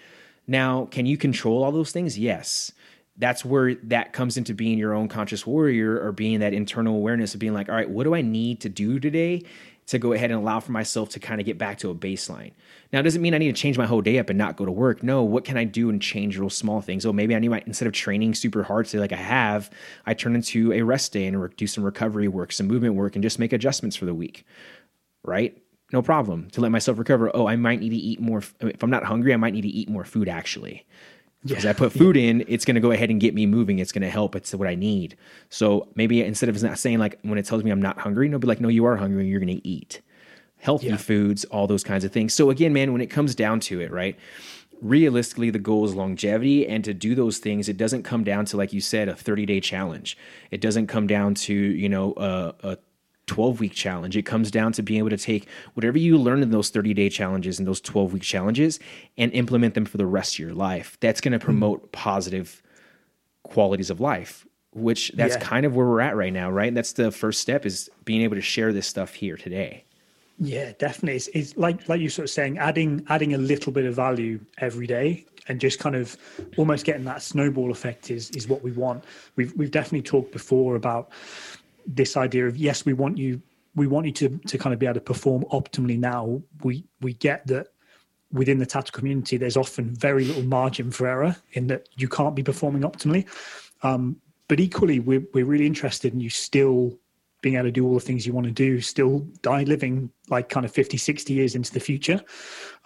Now, 0.46 0.86
can 0.86 1.06
you 1.06 1.16
control 1.16 1.62
all 1.62 1.72
those 1.72 1.92
things? 1.92 2.18
Yes. 2.18 2.72
That's 3.18 3.44
where 3.44 3.74
that 3.74 4.12
comes 4.12 4.36
into 4.36 4.54
being 4.54 4.78
your 4.78 4.94
own 4.94 5.08
conscious 5.08 5.46
warrior 5.46 6.00
or 6.00 6.12
being 6.12 6.40
that 6.40 6.54
internal 6.54 6.96
awareness 6.96 7.34
of 7.34 7.40
being 7.40 7.54
like, 7.54 7.68
all 7.68 7.74
right, 7.74 7.88
what 7.88 8.04
do 8.04 8.14
I 8.14 8.22
need 8.22 8.60
to 8.62 8.68
do 8.68 8.98
today 8.98 9.42
to 9.86 9.98
go 9.98 10.12
ahead 10.12 10.30
and 10.30 10.40
allow 10.40 10.58
for 10.60 10.72
myself 10.72 11.10
to 11.10 11.20
kind 11.20 11.40
of 11.40 11.46
get 11.46 11.58
back 11.58 11.78
to 11.78 11.90
a 11.90 11.94
baseline. 11.94 12.52
Now, 12.92 13.00
it 13.00 13.02
doesn't 13.04 13.22
mean 13.22 13.34
I 13.34 13.38
need 13.38 13.54
to 13.54 13.60
change 13.60 13.78
my 13.78 13.86
whole 13.86 14.00
day 14.00 14.18
up 14.18 14.30
and 14.30 14.38
not 14.38 14.56
go 14.56 14.64
to 14.64 14.72
work. 14.72 15.02
No, 15.02 15.22
what 15.22 15.44
can 15.44 15.56
I 15.56 15.64
do 15.64 15.90
and 15.90 16.02
change 16.02 16.38
real 16.38 16.50
small 16.50 16.80
things? 16.80 17.06
Oh, 17.06 17.12
maybe 17.12 17.34
I 17.36 17.38
need 17.38 17.50
my, 17.50 17.62
instead 17.66 17.86
of 17.86 17.92
training 17.94 18.34
super 18.34 18.64
hard, 18.64 18.88
say 18.88 18.98
like 18.98 19.12
I 19.12 19.16
have, 19.16 19.70
I 20.04 20.14
turn 20.14 20.34
into 20.34 20.72
a 20.72 20.82
rest 20.82 21.12
day 21.12 21.26
and 21.26 21.56
do 21.56 21.66
some 21.66 21.84
recovery 21.84 22.28
work, 22.28 22.52
some 22.52 22.66
movement 22.66 22.96
work, 22.96 23.14
and 23.14 23.22
just 23.22 23.38
make 23.38 23.52
adjustments 23.52 23.96
for 23.96 24.06
the 24.06 24.14
week, 24.14 24.44
right? 25.26 25.56
No 25.92 26.02
problem 26.02 26.48
to 26.50 26.60
let 26.60 26.72
myself 26.72 26.98
recover. 26.98 27.30
Oh, 27.34 27.46
I 27.46 27.56
might 27.56 27.80
need 27.80 27.90
to 27.90 27.96
eat 27.96 28.20
more. 28.20 28.42
If 28.60 28.82
I'm 28.82 28.90
not 28.90 29.04
hungry, 29.04 29.32
I 29.32 29.36
might 29.36 29.54
need 29.54 29.62
to 29.62 29.68
eat 29.68 29.88
more 29.88 30.04
food 30.04 30.28
actually 30.28 30.84
because 31.44 31.64
yeah. 31.64 31.70
I 31.70 31.72
put 31.74 31.92
food 31.98 32.16
in, 32.16 32.44
it's 32.48 32.64
going 32.64 32.74
to 32.74 32.80
go 32.80 32.90
ahead 32.90 33.10
and 33.10 33.20
get 33.20 33.34
me 33.34 33.46
moving. 33.46 33.78
It's 33.78 33.92
going 33.92 34.02
to 34.02 34.10
help. 34.10 34.34
It's 34.34 34.54
what 34.54 34.68
I 34.68 34.74
need. 34.74 35.16
So 35.48 35.88
maybe 35.94 36.22
instead 36.22 36.48
of 36.48 36.60
not 36.62 36.78
saying 36.78 36.98
like 36.98 37.18
when 37.22 37.38
it 37.38 37.44
tells 37.44 37.62
me 37.62 37.70
I'm 37.70 37.82
not 37.82 37.98
hungry, 37.98 38.28
no, 38.28 38.38
be 38.38 38.46
like, 38.46 38.60
no, 38.60 38.68
you 38.68 38.84
are 38.84 38.96
hungry. 38.96 39.26
You're 39.26 39.40
going 39.40 39.60
to 39.60 39.66
eat 39.66 40.00
healthy 40.58 40.88
yeah. 40.88 40.96
foods, 40.96 41.44
all 41.46 41.66
those 41.66 41.84
kinds 41.84 42.04
of 42.04 42.12
things. 42.12 42.34
So 42.34 42.50
again, 42.50 42.72
man, 42.72 42.92
when 42.92 43.00
it 43.00 43.06
comes 43.08 43.34
down 43.34 43.60
to 43.60 43.80
it, 43.80 43.90
right? 43.90 44.18
Realistically, 44.82 45.50
the 45.50 45.58
goal 45.58 45.84
is 45.86 45.94
longevity, 45.94 46.66
and 46.66 46.84
to 46.84 46.92
do 46.92 47.14
those 47.14 47.38
things, 47.38 47.68
it 47.68 47.78
doesn't 47.78 48.02
come 48.02 48.24
down 48.24 48.44
to 48.46 48.58
like 48.58 48.74
you 48.74 48.80
said, 48.80 49.08
a 49.08 49.14
30 49.14 49.46
day 49.46 49.60
challenge. 49.60 50.18
It 50.50 50.60
doesn't 50.60 50.88
come 50.88 51.06
down 51.06 51.34
to 51.34 51.54
you 51.54 51.88
know 51.88 52.12
a, 52.16 52.54
a 52.62 52.78
12 53.26 53.60
week 53.60 53.72
challenge. 53.72 54.16
It 54.16 54.22
comes 54.22 54.50
down 54.50 54.72
to 54.72 54.82
being 54.82 54.98
able 54.98 55.10
to 55.10 55.16
take 55.16 55.48
whatever 55.74 55.98
you 55.98 56.16
learn 56.16 56.42
in 56.42 56.50
those 56.50 56.70
30 56.70 56.94
day 56.94 57.08
challenges 57.08 57.58
and 57.58 57.66
those 57.66 57.80
12 57.80 58.14
week 58.14 58.22
challenges 58.22 58.78
and 59.16 59.32
implement 59.32 59.74
them 59.74 59.84
for 59.84 59.96
the 59.96 60.06
rest 60.06 60.34
of 60.34 60.38
your 60.38 60.54
life. 60.54 60.96
That's 61.00 61.20
going 61.20 61.32
to 61.32 61.38
hmm. 61.38 61.44
promote 61.44 61.82
mm-hmm. 61.82 61.90
positive 61.92 62.62
qualities 63.42 63.90
of 63.90 64.00
life, 64.00 64.46
which 64.72 65.12
that's 65.14 65.34
yeah. 65.36 65.40
kind 65.40 65.66
of 65.66 65.74
where 65.76 65.86
we're 65.86 66.00
at 66.00 66.16
right 66.16 66.32
now, 66.32 66.50
right? 66.50 66.74
That's 66.74 66.92
the 66.92 67.10
first 67.10 67.40
step 67.40 67.66
is 67.66 67.90
being 68.04 68.22
able 68.22 68.36
to 68.36 68.42
share 68.42 68.72
this 68.72 68.86
stuff 68.86 69.14
here 69.14 69.36
today. 69.36 69.84
Yeah, 70.38 70.72
definitely. 70.78 71.16
It's, 71.16 71.28
it's 71.28 71.56
like 71.56 71.88
like 71.88 72.00
you 72.00 72.10
sort 72.10 72.24
of 72.24 72.30
saying, 72.30 72.58
adding 72.58 73.04
adding 73.08 73.32
a 73.32 73.38
little 73.38 73.72
bit 73.72 73.86
of 73.86 73.94
value 73.94 74.38
every 74.58 74.86
day 74.86 75.24
and 75.48 75.60
just 75.60 75.78
kind 75.78 75.94
of 75.96 76.16
almost 76.56 76.84
getting 76.84 77.04
that 77.04 77.22
snowball 77.22 77.70
effect 77.70 78.10
is 78.10 78.30
is 78.30 78.48
what 78.48 78.62
we 78.62 78.72
want. 78.72 79.04
We've 79.36 79.54
we've 79.54 79.70
definitely 79.70 80.02
talked 80.02 80.32
before 80.32 80.76
about 80.76 81.10
this 81.86 82.16
idea 82.16 82.46
of 82.46 82.56
yes, 82.56 82.84
we 82.84 82.92
want 82.92 83.18
you 83.18 83.40
we 83.74 83.86
want 83.86 84.06
you 84.06 84.12
to 84.12 84.28
to 84.46 84.58
kind 84.58 84.72
of 84.72 84.78
be 84.78 84.86
able 84.86 84.94
to 84.94 85.00
perform 85.00 85.44
optimally 85.52 85.98
now. 85.98 86.42
We 86.62 86.84
we 87.00 87.14
get 87.14 87.46
that 87.46 87.68
within 88.32 88.58
the 88.58 88.66
tactical 88.66 88.98
community, 88.98 89.36
there's 89.36 89.56
often 89.56 89.94
very 89.94 90.24
little 90.24 90.42
margin 90.42 90.90
for 90.90 91.06
error 91.06 91.36
in 91.52 91.68
that 91.68 91.88
you 91.96 92.08
can't 92.08 92.34
be 92.34 92.42
performing 92.42 92.82
optimally. 92.82 93.26
Um, 93.82 94.16
but 94.48 94.60
equally, 94.60 95.00
we're 95.00 95.24
we're 95.34 95.44
really 95.44 95.66
interested 95.66 96.12
in 96.12 96.20
you 96.20 96.30
still 96.30 96.98
being 97.42 97.56
able 97.56 97.66
to 97.66 97.72
do 97.72 97.86
all 97.86 97.94
the 97.94 98.00
things 98.00 98.26
you 98.26 98.32
want 98.32 98.46
to 98.46 98.52
do, 98.52 98.80
still 98.80 99.20
die 99.42 99.62
living 99.64 100.10
like 100.30 100.48
kind 100.48 100.64
of 100.64 100.72
50, 100.72 100.96
60 100.96 101.32
years 101.32 101.54
into 101.54 101.72
the 101.72 101.78
future. 101.78 102.20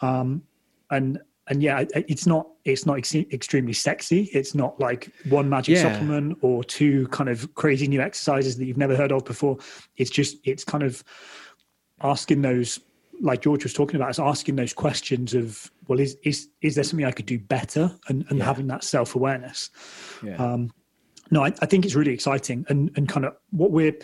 Um, 0.02 0.42
and 0.90 1.20
and 1.50 1.62
yeah, 1.62 1.84
it's 1.94 2.26
not 2.26 2.46
it's 2.64 2.86
not 2.86 2.96
ex- 2.96 3.14
extremely 3.14 3.72
sexy. 3.72 4.30
It's 4.32 4.54
not 4.54 4.80
like 4.80 5.12
one 5.28 5.48
magic 5.48 5.76
yeah. 5.76 5.82
supplement 5.82 6.38
or 6.42 6.62
two 6.62 7.08
kind 7.08 7.28
of 7.28 7.52
crazy 7.56 7.88
new 7.88 8.00
exercises 8.00 8.56
that 8.56 8.64
you've 8.66 8.78
never 8.78 8.96
heard 8.96 9.10
of 9.10 9.24
before. 9.24 9.58
It's 9.96 10.10
just 10.10 10.36
it's 10.44 10.64
kind 10.64 10.84
of 10.84 11.02
asking 12.02 12.42
those 12.42 12.78
like 13.20 13.42
George 13.42 13.64
was 13.64 13.72
talking 13.72 13.96
about, 13.96 14.10
is 14.10 14.18
asking 14.18 14.56
those 14.56 14.72
questions 14.72 15.34
of 15.34 15.70
well, 15.88 15.98
is 15.98 16.16
is 16.22 16.48
is 16.62 16.76
there 16.76 16.84
something 16.84 17.04
I 17.04 17.10
could 17.10 17.26
do 17.26 17.38
better, 17.38 17.90
and 18.08 18.24
and 18.30 18.38
yeah. 18.38 18.44
having 18.44 18.68
that 18.68 18.84
self 18.84 19.16
awareness. 19.16 19.70
Yeah. 20.22 20.36
Um, 20.36 20.72
no, 21.32 21.44
I, 21.44 21.52
I 21.60 21.66
think 21.66 21.84
it's 21.84 21.96
really 21.96 22.14
exciting, 22.14 22.64
and 22.68 22.92
and 22.96 23.08
kind 23.08 23.26
of 23.26 23.34
what 23.50 23.72
we're 23.72 23.98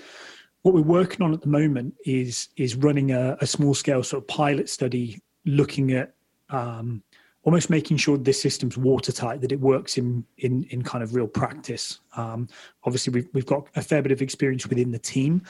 what 0.62 0.74
we're 0.74 0.82
working 0.82 1.22
on 1.22 1.32
at 1.32 1.42
the 1.42 1.48
moment 1.48 1.94
is 2.04 2.48
is 2.56 2.74
running 2.74 3.12
a, 3.12 3.36
a 3.40 3.46
small 3.46 3.72
scale 3.72 4.02
sort 4.02 4.24
of 4.24 4.26
pilot 4.26 4.68
study 4.68 5.20
looking 5.44 5.92
at 5.92 6.14
um, 6.50 7.02
almost 7.46 7.70
making 7.70 7.96
sure 7.96 8.18
this 8.18 8.42
system's 8.42 8.76
watertight, 8.76 9.40
that 9.40 9.52
it 9.52 9.60
works 9.60 9.96
in 9.96 10.24
in 10.38 10.64
in 10.64 10.82
kind 10.82 11.02
of 11.02 11.14
real 11.14 11.28
practice. 11.28 12.00
Um, 12.16 12.48
obviously, 12.84 13.12
we've 13.12 13.28
we've 13.32 13.46
got 13.46 13.68
a 13.76 13.82
fair 13.82 14.02
bit 14.02 14.12
of 14.12 14.20
experience 14.20 14.66
within 14.66 14.90
the 14.90 14.98
team, 14.98 15.42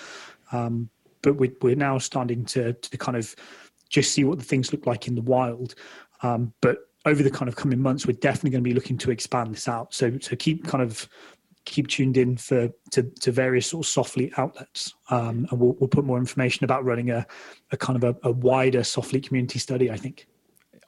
um, 0.53 0.89
but 1.23 1.37
we're, 1.37 1.57
we're 1.63 1.75
now 1.75 1.99
starting 1.99 2.45
to 2.45 2.75
to 2.75 2.99
kind 2.99 3.17
of 3.17 3.35
just 3.89 4.13
see 4.13 4.25
what 4.25 4.39
the 4.39 4.45
things 4.45 4.73
look 4.73 4.87
like 4.87 5.09
in 5.09 5.15
the 5.15 5.23
wild. 5.23 5.75
Um, 6.23 6.53
but 6.61 6.91
over 7.07 7.23
the 7.23 7.31
kind 7.31 7.49
of 7.49 7.57
coming 7.57 7.81
months, 7.81 8.07
we're 8.07 8.13
definitely 8.13 8.51
going 8.51 8.65
to 8.65 8.69
be 8.69 8.75
looking 8.75 8.99
to 8.99 9.11
expand 9.11 9.55
this 9.55 9.67
out. 9.67 9.95
So 9.95 10.19
so 10.21 10.37
keep 10.37 10.67
kind 10.67 10.85
of 10.85 11.09
keep 11.65 11.89
tuned 11.89 12.17
in 12.17 12.37
for 12.37 12.71
to, 12.91 13.03
to 13.03 13.33
various 13.33 13.69
sort 13.69 13.87
of 13.87 13.91
Soflete 13.91 14.39
outlets, 14.39 14.95
um, 15.09 15.49
and 15.51 15.59
we'll, 15.59 15.75
we'll 15.81 15.89
put 15.89 16.05
more 16.05 16.19
information 16.19 16.65
about 16.65 16.85
running 16.85 17.11
a, 17.11 17.27
a 17.73 17.77
kind 17.77 17.97
of 17.97 18.05
a, 18.05 18.29
a 18.29 18.33
wider 18.33 18.81
Soflete 18.81 19.27
community 19.27 19.59
study. 19.59 19.91
I 19.91 19.97
think. 19.97 20.27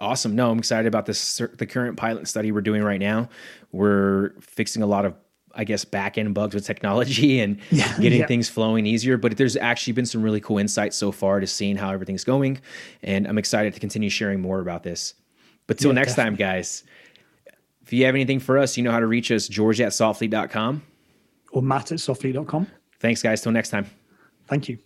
Awesome. 0.00 0.36
No, 0.36 0.50
I'm 0.50 0.58
excited 0.58 0.86
about 0.86 1.06
this. 1.06 1.38
The 1.38 1.66
current 1.66 1.96
pilot 1.96 2.28
study 2.28 2.52
we're 2.52 2.60
doing 2.60 2.82
right 2.82 3.00
now. 3.00 3.28
We're 3.72 4.30
fixing 4.40 4.82
a 4.82 4.86
lot 4.86 5.04
of 5.04 5.14
I 5.54 5.64
guess 5.64 5.84
back 5.84 6.18
end 6.18 6.34
bugs 6.34 6.54
with 6.54 6.64
technology 6.64 7.40
and 7.42 7.58
yeah, 7.70 7.96
getting 7.98 8.20
yeah. 8.20 8.26
things 8.26 8.48
flowing 8.48 8.86
easier. 8.86 9.16
But 9.16 9.36
there's 9.36 9.56
actually 9.56 9.94
been 9.94 10.06
some 10.06 10.22
really 10.22 10.40
cool 10.40 10.58
insights 10.58 10.96
so 10.96 11.10
far 11.10 11.40
to 11.40 11.46
seeing 11.46 11.76
how 11.76 11.90
everything's 11.90 12.24
going. 12.24 12.60
And 13.02 13.26
I'm 13.26 13.38
excited 13.38 13.74
to 13.74 13.80
continue 13.80 14.08
sharing 14.08 14.40
more 14.40 14.60
about 14.60 14.84
this. 14.84 15.14
But 15.66 15.78
till 15.78 15.90
yeah, 15.90 15.96
next 15.96 16.14
definitely. 16.14 16.44
time, 16.44 16.54
guys, 16.54 16.84
if 17.82 17.92
you 17.92 18.04
have 18.04 18.14
anything 18.14 18.38
for 18.38 18.56
us, 18.56 18.76
you 18.76 18.84
know 18.84 18.92
how 18.92 19.00
to 19.00 19.06
reach 19.06 19.32
us, 19.32 19.48
george 19.48 19.80
at 19.80 19.92
soflete.com 19.92 20.82
or 21.52 21.62
matt 21.62 21.92
at 21.92 21.98
soflete.com. 21.98 22.66
Thanks, 23.00 23.22
guys. 23.22 23.40
Till 23.42 23.52
next 23.52 23.70
time. 23.70 23.86
Thank 24.46 24.68
you. 24.68 24.78